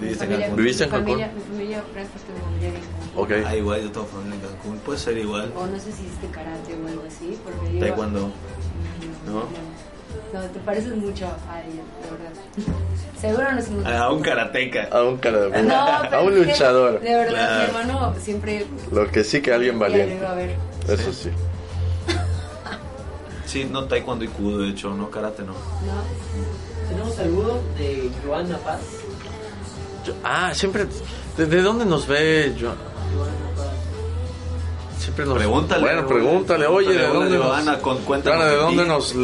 [0.00, 0.56] ¿Viviste en Cancún?
[0.56, 1.06] ¿Viviste en Cancún?
[1.06, 3.22] Familia, mi familia, Franco, estuvo en Cancún.
[3.22, 3.44] Okay.
[3.46, 4.78] Ah, igual yo tengo familia en Cancún.
[4.78, 5.52] Puede ser igual.
[5.56, 7.38] O no sé si hiciste karate o algo así.
[7.42, 8.30] Porque yo, Taekwondo.
[9.26, 9.32] ¿No?
[9.32, 9.44] ¿No?
[10.32, 12.74] No, te pareces mucho a ella, de verdad.
[13.20, 13.88] Seguro no es mucho.
[13.88, 14.88] A un karateca.
[14.90, 15.62] A un karateca.
[15.62, 15.74] No,
[16.16, 17.00] a un luchador.
[17.00, 18.66] de verdad, mi hermano siempre.
[18.90, 20.26] Lo que sí que alguien valiente.
[20.26, 20.56] A ver.
[20.88, 21.30] Eso sí.
[23.46, 25.52] Sí, no taekwondo y kudo, de hecho, no karate, no.
[25.52, 25.58] No.
[26.88, 28.80] Tenemos saludo de Joana Paz.
[30.24, 30.86] ah, siempre.
[31.36, 32.80] ¿De, dónde nos ve Joana?
[34.98, 35.36] Siempre nos.
[35.38, 35.82] Pregúntale.
[35.82, 37.80] Bueno, pregúntale, oye, ¿de dónde Joana, nos.
[37.80, 39.14] Con, ¿de dónde nos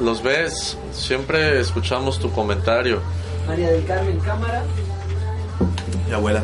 [0.00, 3.00] los ves, siempre escuchamos tu comentario.
[3.46, 4.64] María del Carmen Cámara.
[6.06, 6.42] Mi abuela.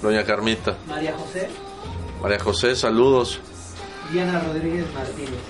[0.00, 0.76] Doña Carmita.
[0.88, 1.48] María José.
[2.20, 3.40] María José, saludos.
[4.12, 5.40] Diana Rodríguez Martínez.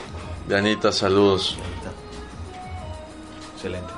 [0.48, 1.56] Dianita, saludos.
[3.54, 3.92] Excelente.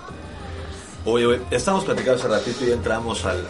[1.04, 3.46] Oye, estamos platicando hace ratito y entramos al,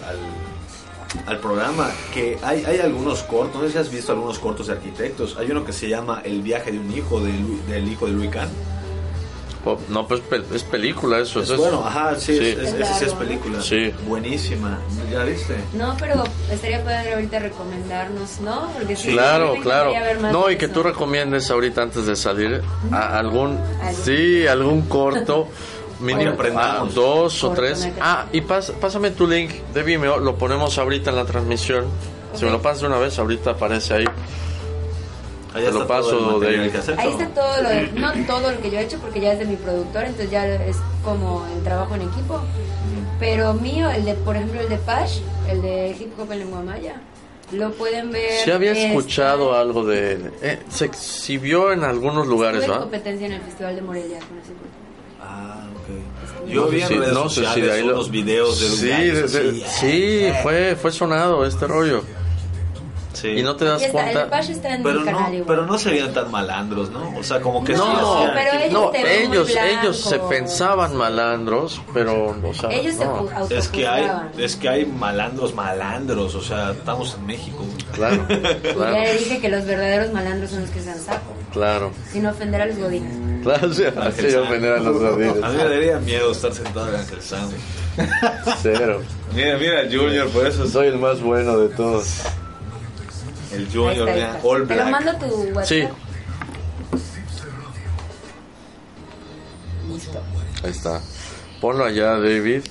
[1.27, 4.75] al programa que hay, hay algunos cortos, no sé si has visto algunos cortos de
[4.75, 5.37] arquitectos.
[5.39, 8.31] Hay uno que se llama El viaje de un hijo del hijo de Louis
[9.88, 10.22] No, pues
[10.54, 11.40] es película eso.
[11.40, 12.48] Es, bueno, ajá, sí, sí.
[12.48, 13.60] Es, es, es, película.
[13.62, 13.92] Sí.
[14.06, 14.78] Buenísima.
[15.10, 15.56] ¿Ya viste?
[15.72, 18.70] No, pero estaría padre ahorita recomendarnos, ¿no?
[18.76, 19.92] Porque sí, claro, claro.
[20.32, 22.62] No, y que tú recomiendes ahorita antes de salir
[22.92, 23.58] a algún,
[24.04, 25.48] sí, algún corto.
[26.00, 27.88] mínimo ah, dos o tres.
[28.00, 31.86] Ah, y pásame tu link de Vimeo, lo ponemos ahorita en la transmisión.
[32.34, 34.04] Si me lo pasas una vez, ahorita aparece ahí.
[35.55, 36.48] Ahí lo paso de
[36.98, 39.38] Ahí está todo lo de, no todo lo que yo he hecho porque ya es
[39.38, 42.40] de mi productor, entonces ya es como el trabajo en equipo.
[43.20, 46.62] Pero mío, el de, por ejemplo, el de Pash, el de Hip Hop en lengua
[46.62, 47.00] maya,
[47.52, 48.42] lo pueden ver.
[48.42, 52.80] Sí había escuchado algo de eh, se exhibió en algunos lugares, ¿no?
[52.80, 54.52] competencia en el Festival de Morelia con ese
[55.22, 56.48] Ah, ok.
[56.48, 60.74] Yo vi en redes no sé si de ahí los videos de sí, sí, fue
[60.74, 62.02] fue sonado este rollo.
[63.22, 64.28] Y no te das cuenta.
[64.82, 67.16] pero, no, pero no serían tan malandros, ¿no?
[67.16, 68.24] O sea, como que no,
[68.64, 74.56] ellos, ellos, ellos, se pensaban malandros, pero o sea, ellos se es que hay es
[74.56, 77.64] que hay malandros malandros, o sea, estamos en México.
[77.92, 78.26] Claro.
[78.74, 81.32] Ya le dije que los verdaderos malandros son los que sean saco.
[81.52, 81.92] Claro.
[82.10, 83.42] Sin ofender a los godines.
[83.42, 85.42] Claro, sí, así ofender a los godines.
[85.42, 87.50] A mí me daría miedo estar sentado en el Sam.
[88.62, 89.00] Cero.
[89.34, 92.22] Mira, mira, Junior, por eso soy el más bueno de todos.
[93.55, 94.78] El Junior, está, All Black.
[94.78, 95.66] Te lo mando tu WhatsApp.
[95.66, 95.88] Sí.
[99.92, 100.22] Listo.
[100.62, 101.00] Ahí está.
[101.61, 102.62] Ponlo allá, David.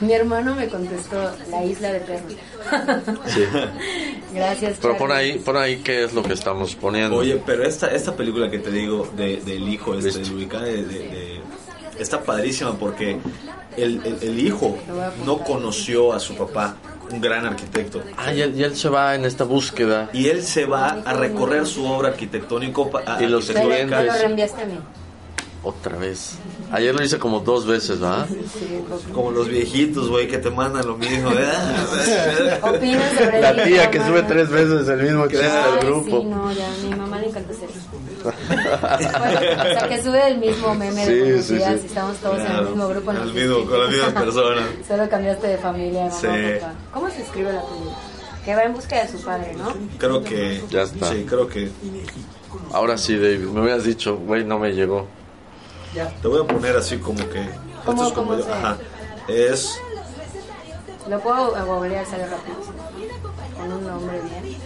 [0.00, 2.34] Mi hermano me contestó la isla de perros.
[3.26, 3.44] Sí.
[4.34, 4.78] Gracias.
[4.82, 7.16] Pero pon ahí, pon ahí qué es lo que estamos poniendo.
[7.16, 11.40] Oye, pero esta, esta película que te digo de, del hijo este, de, de,
[11.98, 13.18] está padrísima porque
[13.76, 14.76] el, el, el hijo
[15.24, 16.76] no conoció a su papá
[17.10, 18.02] un gran arquitecto.
[18.16, 20.10] Ah, y él, se va en esta búsqueda.
[20.12, 22.90] Y él se va a recorrer su obra arquitectónico.
[23.20, 24.06] y los clientes.
[24.06, 24.78] lo reenviaste a mí.
[25.62, 26.34] Otra vez.
[26.70, 28.24] Ayer lo hice como dos veces, ¿va?
[29.12, 31.30] Como los viejitos, güey, que te mandan lo mismo.
[33.40, 36.20] La tía que sube tres veces el mismo chiste al grupo.
[36.20, 37.80] Sí, no, ya, mi mamá le encanta hacer eso.
[38.30, 42.64] o sea, que sube el mismo meme de buenos días y estamos todos en el
[42.66, 43.10] mismo grupo.
[43.12, 44.62] el mismo, con la misma persona.
[44.88, 46.26] Solo cambiaste de familia, mamá, sí.
[46.26, 46.74] papá.
[46.92, 47.96] ¿Cómo se escribe la película?
[48.44, 49.74] Que va en busca de su padre, ¿no?
[49.98, 50.62] Creo que...
[50.70, 51.10] Ya está.
[51.10, 51.70] Sí, creo que...
[52.72, 55.06] Ahora sí, David, me habías dicho, güey, no me llegó.
[56.20, 57.40] Te voy a poner así como que.
[57.40, 58.44] esto es como yo.
[58.52, 58.76] Ajá.
[59.28, 59.80] Es.
[61.08, 62.56] Lo puedo googlear, sale rápido.
[63.56, 64.56] Con un nombre bien.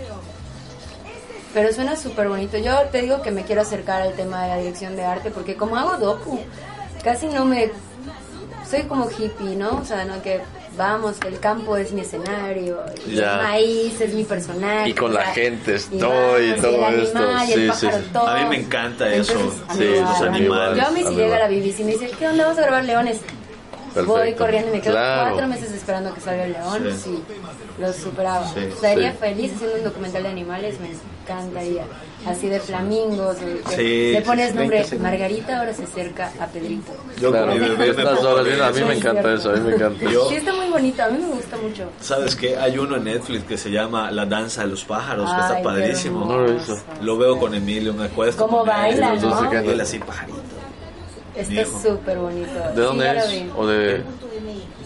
[1.53, 2.59] Pero suena súper bonito.
[2.59, 5.57] Yo te digo que me quiero acercar al tema de la dirección de arte porque
[5.57, 6.41] como hago docu,
[7.03, 7.71] casi no me...
[8.69, 9.79] Soy como hippie, ¿no?
[9.79, 10.41] O sea, no que
[10.77, 14.91] vamos, el campo es mi escenario, y el maíz es mi personaje.
[14.91, 17.19] Y con la gente estoy y, todo esto.
[17.47, 17.87] sí, sí.
[18.15, 19.35] A mí me encanta eso,
[19.77, 20.79] sí, los animales.
[20.83, 22.45] Yo a mí si llega la BBC y me dice, ¿qué onda?
[22.45, 23.21] Vamos a grabar leones.
[24.07, 26.97] Voy corriendo y me quedo cuatro meses esperando que salga el león.
[26.97, 27.23] Sí,
[27.79, 28.51] lo superaba.
[28.57, 30.91] Estaría feliz haciendo un documental de animales, me
[31.23, 31.85] encantaría.
[32.27, 33.37] Así de flamingos.
[33.77, 36.93] le pones nombre Margarita, ahora se acerca a Pedrito.
[37.19, 40.11] Yo claro, a mí me encanta eso, a mí me encanta.
[40.29, 41.91] sí, está muy bonito, a mí me gusta mucho.
[42.01, 42.57] ¿Sabes qué?
[42.57, 46.27] Hay uno en Netflix que se llama La danza de los pájaros, que está padrísimo.
[46.27, 46.79] No lo hizo.
[47.01, 48.47] Lo veo con Emilio, me acuesto.
[48.47, 49.51] Como baila, ¿no?
[49.53, 50.40] Él así pajarito.
[51.35, 52.53] Está súper bonito.
[52.75, 53.45] ¿De dónde es?
[53.57, 54.03] ¿O de...?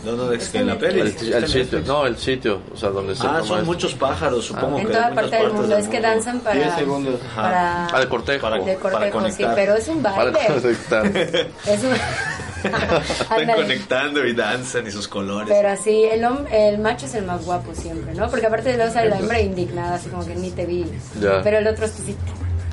[0.05, 1.01] ¿Dónde es que en la peli?
[1.01, 4.81] El, sitio, no, el sitio, o sea, donde se Ah, son muchos pájaros, supongo ah.
[4.81, 5.77] que en toda parte del mundo.
[5.77, 6.77] Es que danzan para.
[7.35, 7.87] Para.
[7.87, 8.43] Ah, de cortejo.
[8.43, 10.33] Para, de cortejo, sí, pero es un baile.
[10.33, 11.07] Para conectar.
[11.17, 11.95] es un.
[12.65, 15.55] Están conectando y danzan y sus colores.
[15.55, 18.29] Pero así, el, el macho es el más guapo siempre, ¿no?
[18.31, 20.87] Porque aparte de sale la hembra indignada, así como que ni te vi.
[21.21, 21.43] Ya.
[21.43, 22.17] Pero el otro es sí.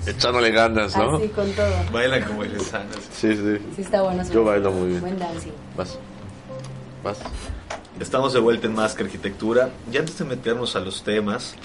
[0.05, 1.17] Echándole ganas, ¿no?
[1.17, 1.71] Así con todo.
[1.91, 2.97] Bailan como sanas.
[3.11, 3.57] Sí, sí.
[3.75, 4.23] Sí, está bueno.
[4.31, 5.01] Yo bailo muy bien.
[5.01, 5.51] Buen dancing.
[5.77, 5.99] Vas.
[7.03, 7.19] Vas.
[7.99, 9.69] Estamos de vuelta en Más que Arquitectura.
[9.91, 11.55] Y antes de meternos a los temas,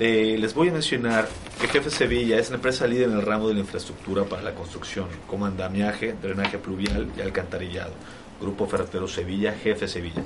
[0.00, 1.28] eh, les voy a mencionar
[1.60, 4.54] que Jefe Sevilla es la empresa líder en el ramo de la infraestructura para la
[4.54, 7.92] construcción, como andamiaje, drenaje pluvial y alcantarillado.
[8.40, 10.22] Grupo Ferretero Sevilla, Jefe Sevilla.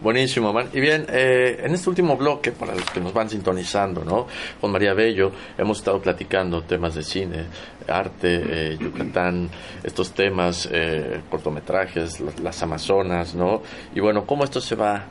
[0.00, 0.68] Buenísimo, man.
[0.72, 4.26] Y bien, eh, en este último bloque, para los que nos van sintonizando, ¿no?
[4.60, 7.44] Con María Bello hemos estado platicando temas de cine,
[7.88, 9.48] arte, eh, Yucatán,
[9.82, 13.62] estos temas, eh, cortometrajes, las, Amazonas, ¿no?
[13.94, 15.06] Y bueno, cómo esto se va,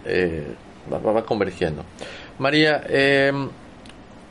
[0.92, 1.84] va, va, convergiendo.
[2.40, 3.50] María, em,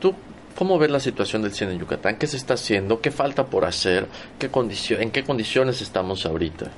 [0.01, 0.15] ¿tú
[0.55, 2.17] cómo ves la situación del cine en Yucatán?
[2.17, 3.01] ¿Qué se está haciendo?
[3.01, 4.07] ¿Qué falta por hacer?
[4.39, 4.51] ¿Qué
[5.01, 6.71] ¿En qué condiciones estamos ahorita?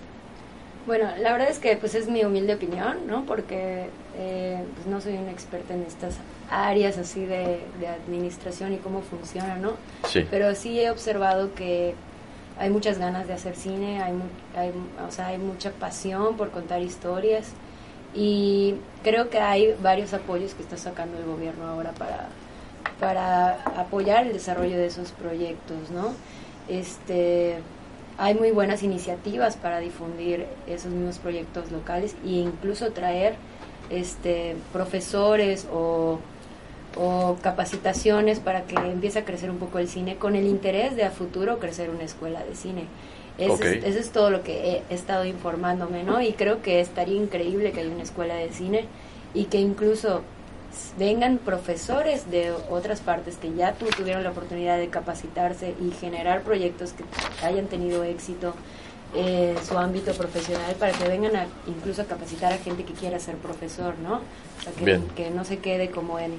[0.87, 3.25] Bueno, la verdad es que pues es mi humilde opinión, ¿no?
[3.25, 6.17] Porque eh, pues no soy una experta en estas
[6.51, 7.61] áreas así de,
[8.05, 9.73] administración y cómo funciona, ¿no?
[10.09, 10.27] Sí.
[10.31, 11.95] Pero sí he observado que
[12.59, 14.13] hay muchas ganas de hacer cine, hay,
[14.57, 14.73] hay,
[15.07, 17.53] o sea, hay mucha pasión por contar historias
[18.15, 22.29] y creo que hay varios apoyos que está sacando el gobierno ahora para,
[23.01, 26.13] para apoyar el desarrollo de esos proyectos, ¿no?
[26.69, 27.57] Este,
[28.19, 33.35] hay muy buenas iniciativas para difundir esos mismos proyectos locales e incluso traer
[33.91, 36.19] este, profesores o,
[37.43, 41.11] capacitaciones para que empiece a crecer un poco el cine con el interés de a
[41.11, 42.85] futuro crecer una escuela de cine.
[43.37, 46.21] Eso, es, es, todo lo que he, estado informándome, ¿no?
[46.21, 48.85] Y creo que estaría increíble que haya una escuela de cine
[49.35, 50.23] y que incluso
[50.99, 56.93] vengan profesores de otras partes que ya tuvieron la oportunidad de capacitarse y generar proyectos
[56.93, 57.05] que
[57.45, 58.55] hayan tenido éxito
[59.15, 63.19] en su ámbito profesional para que vengan a incluso a capacitar a gente que quiera
[63.19, 64.21] ser profesor, ¿no?
[64.79, 66.33] que, que no se quede como en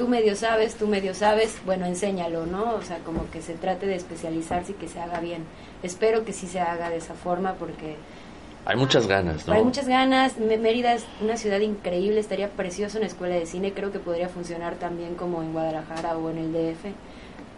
[0.00, 2.74] tú medio sabes, tú medio sabes, bueno, enséñalo, ¿no?
[2.74, 5.44] O sea, como que se trate de especializarse y que se haga bien.
[5.82, 7.96] Espero que sí se haga de esa forma porque
[8.64, 9.54] hay muchas ganas, ¿no?
[9.54, 10.38] Hay muchas ganas.
[10.38, 13.72] Mérida es una ciudad increíble, estaría precioso en escuela de cine.
[13.72, 16.84] Creo que podría funcionar también como en Guadalajara o en el DF.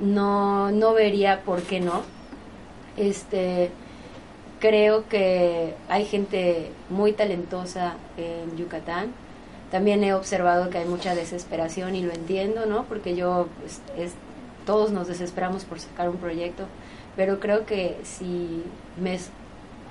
[0.00, 2.02] No, no vería por qué no.
[2.96, 3.70] Este,
[4.60, 9.12] creo que hay gente muy talentosa en Yucatán.
[9.72, 12.84] También he observado que hay mucha desesperación y lo entiendo, ¿no?
[12.84, 14.12] Porque yo, pues, es,
[14.66, 16.64] todos nos desesperamos por sacar un proyecto,
[17.16, 18.62] pero creo que si
[19.00, 19.18] me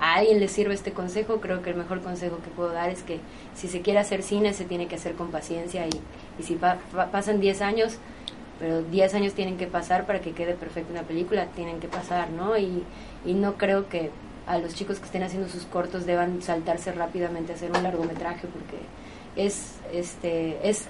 [0.02, 3.04] a alguien le sirve este consejo, creo que el mejor consejo que puedo dar es
[3.04, 3.20] que
[3.54, 5.90] si se quiere hacer cine se tiene que hacer con paciencia y,
[6.40, 6.58] y si
[7.12, 7.98] pasan 10 años,
[8.58, 12.30] pero 10 años tienen que pasar para que quede perfecta una película, tienen que pasar,
[12.30, 12.58] ¿no?
[12.58, 12.82] Y,
[13.24, 14.10] y no creo que
[14.48, 18.48] a los chicos que estén haciendo sus cortos deban saltarse rápidamente a hacer un largometraje
[18.48, 18.78] porque
[19.36, 20.88] es este es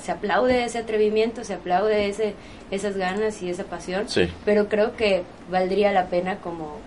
[0.00, 2.34] se aplaude ese atrevimiento, se aplaude ese
[2.72, 4.06] esas ganas y esa pasión,
[4.44, 6.78] pero creo que valdría la pena como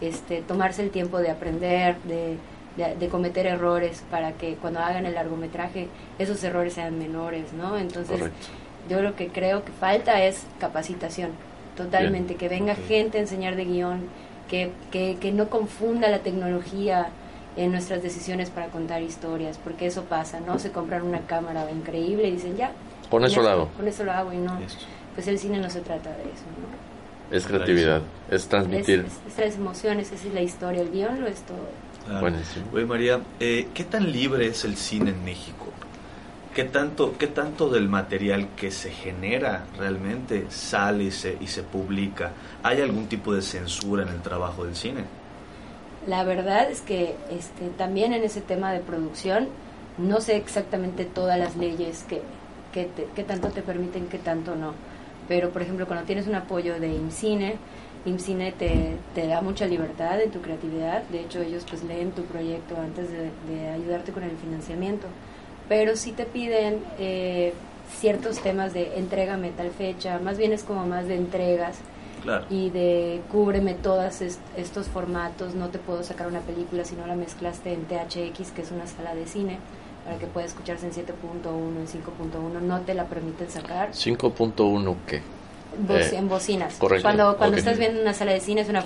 [0.00, 2.36] este, tomarse el tiempo de aprender, de,
[2.76, 5.88] de, cometer errores para que cuando hagan el largometraje
[6.18, 7.76] esos errores sean menores, ¿no?
[7.78, 8.20] Entonces,
[8.88, 11.30] yo lo que creo que falta es capacitación,
[11.76, 14.08] totalmente, que venga gente a enseñar de guion,
[14.48, 17.08] que, que, que no confunda la tecnología
[17.56, 20.58] en nuestras decisiones para contar historias, porque eso pasa, ¿no?
[20.58, 22.72] Se compran una cámara increíble y dicen, ya.
[23.10, 23.68] Con eso lo hago.
[23.76, 24.58] Con eso lo hago y no.
[25.14, 26.89] Pues el cine no se trata de eso, ¿no?
[27.30, 29.06] Es creatividad, es transmitir.
[29.26, 32.20] Es, las emociones, es la historia, el guion lo es todo.
[32.20, 32.66] Buenísimo.
[32.72, 35.66] Oye María, eh, ¿qué tan libre es el cine en México?
[36.54, 41.62] ¿Qué tanto, ¿Qué tanto del material que se genera realmente sale y se, y se
[41.62, 42.32] publica?
[42.64, 45.04] ¿Hay algún tipo de censura en el trabajo del cine?
[46.08, 49.48] La verdad es que este, también en ese tema de producción
[49.98, 52.22] no sé exactamente todas las leyes que,
[52.72, 54.74] que, que tanto te permiten, que tanto no
[55.30, 57.54] pero por ejemplo cuando tienes un apoyo de IMCINE,
[58.04, 62.24] IMCINE te, te da mucha libertad en tu creatividad, de hecho ellos pues leen tu
[62.24, 65.06] proyecto antes de, ayudarte con el financiamiento,
[65.68, 67.52] pero si te piden eh,
[68.00, 71.78] ciertos temas de entrégame tal fecha, más bien es como más de entregas,
[72.50, 77.14] y de cúbreme todos estos formatos, no te puedo sacar una película si no la
[77.14, 79.58] mezclaste en THX, que es una sala de cine,
[80.10, 81.06] para que pueda escucharse en 7.1,
[81.46, 83.92] en 5.1, no te la permiten sacar.
[83.92, 85.18] ¿5.1 qué?
[85.18, 86.74] Eh, en bocinas.
[86.74, 87.04] Correcto.
[87.04, 88.84] Cuando, cuando estás viendo una sala de cine es una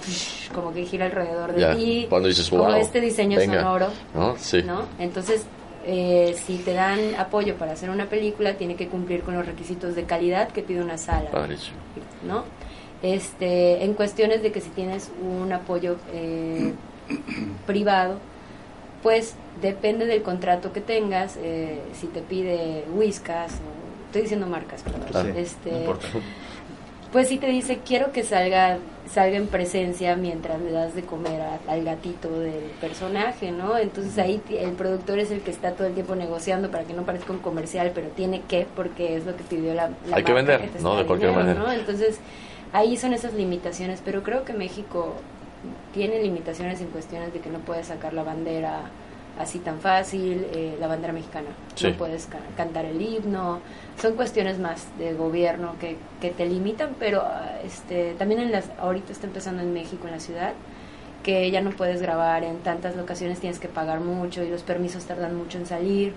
[0.54, 2.06] como que gira alrededor de ti.
[2.10, 3.88] Cuando dices, Como este diseño sonoro.
[4.12, 4.36] ¿no?
[4.36, 4.62] Sí.
[4.64, 4.82] ¿no?
[4.98, 5.46] Entonces,
[5.86, 9.94] eh, si te dan apoyo para hacer una película, tiene que cumplir con los requisitos
[9.94, 11.30] de calidad que pide una sala.
[12.22, 12.44] ¿No?
[13.02, 16.74] Este, en cuestiones de que si tienes un apoyo eh,
[17.66, 18.18] privado,
[19.04, 23.52] pues depende del contrato que tengas, eh, si te pide Whiskas,
[24.06, 24.82] estoy diciendo marcas,
[25.36, 25.86] este,
[27.12, 28.78] pues si te dice quiero que salga
[29.12, 31.38] salga en presencia mientras le das de comer
[31.68, 33.76] al gatito del personaje, ¿no?
[33.76, 37.02] Entonces ahí el productor es el que está todo el tiempo negociando para que no
[37.02, 40.32] parezca un comercial, pero tiene que porque es lo que pidió la, la Hay que
[40.32, 40.96] vender, ¿no?
[40.96, 41.74] De cualquier manera.
[41.74, 42.20] Entonces
[42.72, 45.12] ahí son esas limitaciones, pero creo que México
[45.92, 48.82] tiene limitaciones en cuestiones de que no puede sacar la bandera
[49.38, 51.48] así tan fácil, eh, la bandera mexicana,
[51.82, 53.60] no puedes cantar el himno,
[54.00, 58.70] son cuestiones más de gobierno que, que te limitan, pero ah, este, también en las,
[58.78, 60.52] ahorita está empezando en México, en la ciudad,
[61.24, 65.04] que ya no puedes grabar en tantas locaciones, tienes que pagar mucho y los permisos
[65.04, 66.12] tardan mucho en salir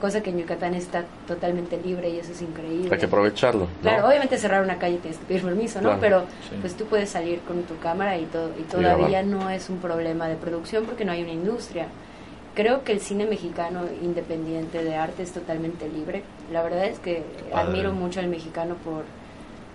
[0.00, 2.88] cosa que en Yucatán está totalmente libre y eso es increíble.
[2.92, 3.66] Hay que aprovecharlo.
[3.82, 5.98] Claro, obviamente cerrar una calle tienes que pedir permiso, ¿no?
[6.00, 6.24] Pero
[6.60, 10.28] pues tú puedes salir con tu cámara y, todo, y todavía no es un problema
[10.28, 11.86] de producción porque no hay una industria.
[12.54, 16.22] Creo que el cine mexicano independiente de arte es totalmente libre.
[16.52, 17.22] La verdad es que
[17.54, 19.04] admiro mucho al mexicano por,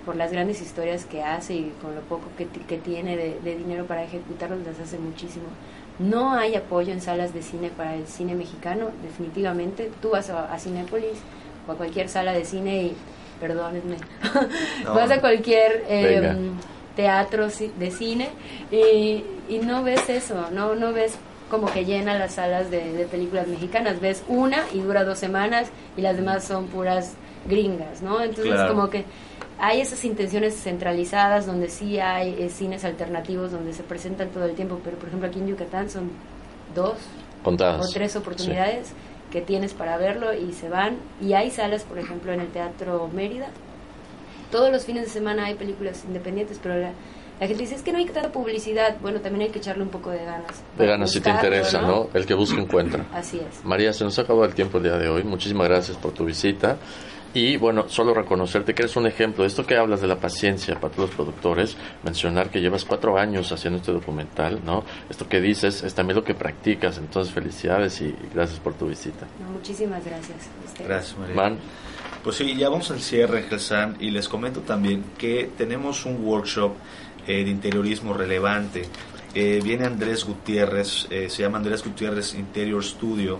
[0.05, 3.55] por las grandes historias que hace y con lo poco que, que tiene de, de
[3.55, 5.45] dinero para ejecutarlos, las hace muchísimo.
[6.01, 9.91] No hay apoyo en salas de cine para el cine mexicano, definitivamente.
[10.01, 11.19] Tú vas a, Cinépolis
[11.67, 12.95] o a cualquier sala de cine y,
[13.39, 13.97] perdónenme,
[14.85, 16.53] vas a cualquier em,
[16.95, 18.29] teatro de cine
[18.71, 21.17] y, y, no ves eso, no, no ves
[21.51, 23.99] como que llena las salas de, películas mexicanas.
[23.99, 27.13] Ves una y dura dos semanas y las demás son puras
[27.45, 28.21] gringas, ¿no?
[28.21, 29.03] Entonces como que
[29.63, 34.55] hay esas intenciones centralizadas donde sí hay eh, cines alternativos donde se presentan todo el
[34.55, 36.09] tiempo, pero por ejemplo aquí en Yucatán son
[36.73, 36.97] dos
[37.43, 38.93] o tres oportunidades
[39.31, 40.97] que tienes para verlo y se van.
[41.21, 43.49] Y hay salas, por ejemplo, en el Teatro Mérida.
[44.49, 46.91] Todos los fines de semana hay películas independientes, pero la,
[47.39, 48.97] gente dice, es que no hay que dar publicidad.
[48.99, 50.63] Bueno, también hay que echarle un poco de ganas.
[50.75, 52.09] De ganas si te interesa, ¿no?
[52.15, 53.05] El que busca encuentra.
[53.13, 53.63] Así es.
[53.63, 55.23] María, se nos ha acabado el tiempo el día de hoy.
[55.23, 56.77] Muchísimas gracias por tu visita.
[57.33, 59.45] Y bueno, solo reconocerte que eres un ejemplo.
[59.45, 63.51] Esto que hablas de la paciencia para todos los productores, mencionar que llevas cuatro años
[63.51, 64.83] haciendo este documental, ¿no?
[65.09, 66.97] Esto que dices es también lo que practicas.
[66.97, 69.27] Entonces, felicidades y gracias por tu visita.
[69.53, 70.49] muchísimas gracias.
[70.79, 71.57] Gracias, María.
[72.23, 76.73] Pues sí, ya vamos al cierre, Gelsan, y les comento también que tenemos un workshop
[77.25, 78.83] eh, de interiorismo relevante.
[79.33, 83.39] Eh, viene Andrés Gutiérrez, eh, se llama Andrés Gutiérrez Interior Studio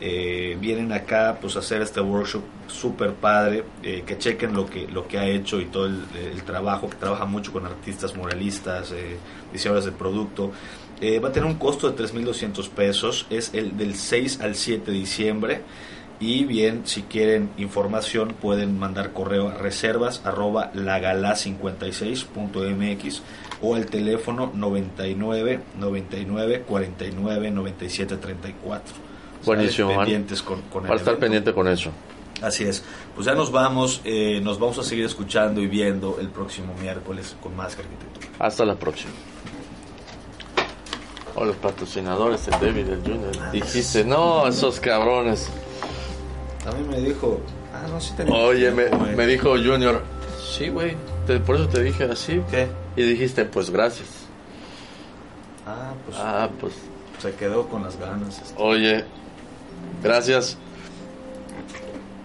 [0.00, 4.86] eh, vienen acá pues a hacer este workshop súper padre, eh, que chequen lo que,
[4.86, 9.16] lo que ha hecho y todo el, trabajo, que trabaja mucho con artistas muralistas, eh,
[9.52, 10.52] diseñadores de producto.
[11.00, 14.90] Eh, va a tener un costo de 3.200 pesos, es el del 6 al 7
[14.90, 15.62] de diciembre.
[16.18, 23.20] Y bien, si quieren información pueden mandar correo a reservas arroba lagala56.mx
[23.60, 29.05] o al teléfono 99 99 49 97 34.
[29.46, 31.90] Buenísimo, pendientes con, con Para estar pendiente con eso.
[32.42, 32.82] Así es.
[33.14, 37.36] Pues ya nos vamos, eh, nos vamos a seguir escuchando y viendo el próximo miércoles
[37.42, 38.26] con más arquitectura.
[38.38, 39.12] Hasta la próxima.
[41.34, 43.32] O los patrocinadores, el David, el Junior.
[43.40, 45.48] Ah, Dijiste, no, esos cabrones.
[46.66, 47.40] A mí me dijo,
[47.72, 50.02] ah, no, sí Oye, me, me, dijo Junior,
[50.42, 50.96] sí, güey,
[51.46, 52.42] por eso te dije así.
[52.50, 52.68] ¿Qué?
[52.96, 54.08] Y dijiste, pues gracias.
[55.66, 56.18] Ah, pues.
[56.18, 56.74] Ah, pues.
[57.20, 58.40] Se quedó con las ganas.
[58.40, 58.54] Este.
[58.62, 59.04] Oye,
[60.02, 60.56] Gracias.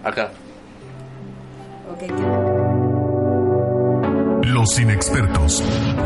[0.04, 0.32] Acá.
[4.42, 5.62] Los inexpertos,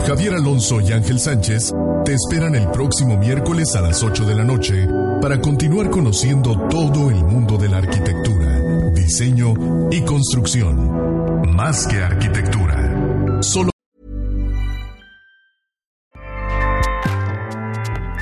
[0.06, 1.74] Javier Alonso y Ángel Sánchez,
[2.04, 4.86] te esperan el próximo miércoles a las 8 de la noche
[5.20, 9.54] para continuar conociendo todo el mundo de la arquitectura, diseño
[9.90, 11.54] y construcción.
[11.54, 13.42] Más que arquitectura.
[13.42, 13.70] Solo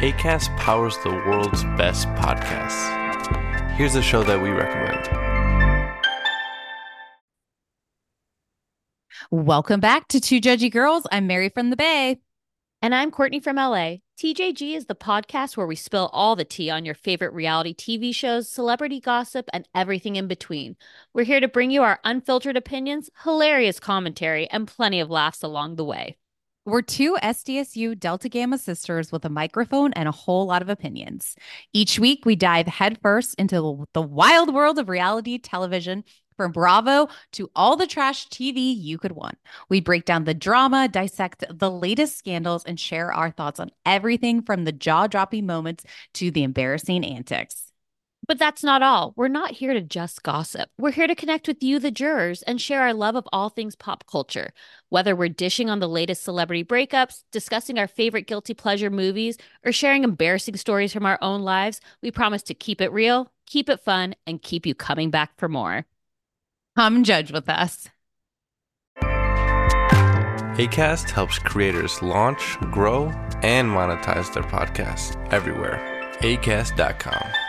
[0.01, 3.04] ACAST powers the world's best podcasts.
[3.77, 5.09] Here's a show that we recommend.
[9.33, 11.09] Welcome back to Two Judgy Girls.
[11.11, 12.21] I'm Mary from the Bay.
[12.81, 13.97] And I'm Courtney from LA.
[14.17, 18.15] TJG is the podcast where we spill all the tea on your favorite reality TV
[18.15, 20.77] shows, celebrity gossip, and everything in between.
[21.13, 25.75] We're here to bring you our unfiltered opinions, hilarious commentary, and plenty of laughs along
[25.75, 26.17] the way.
[26.67, 31.37] We're two SDSU Delta Gamma sisters with a microphone and a whole lot of opinions.
[31.75, 36.05] Each week, we dive headfirst into the wild world of reality television
[36.39, 39.37] from Bravo to all the trash TV you could want.
[39.69, 44.41] We break down the drama, dissect the latest scandals, and share our thoughts on everything
[44.41, 45.85] from the jaw dropping moments
[46.15, 47.74] to the embarrassing antics.
[48.27, 49.13] But that's not all.
[49.17, 50.71] We're not here to just gossip.
[50.79, 53.77] We're here to connect with you, the jurors, and share our love of all things
[53.77, 54.53] pop culture.
[54.89, 59.73] Whether we're dishing on the latest celebrity breakups, discussing our favorite guilty pleasure movies, or
[59.73, 63.81] sharing embarrassing stories from our own lives, we promise to keep it real, keep it
[63.81, 65.85] fun, and keep you coming back for more.
[66.77, 67.89] Come judge with us.
[70.57, 73.07] ACAST helps creators launch, grow,
[73.43, 75.81] and monetize their podcasts everywhere.
[76.21, 77.44] ACAST.com.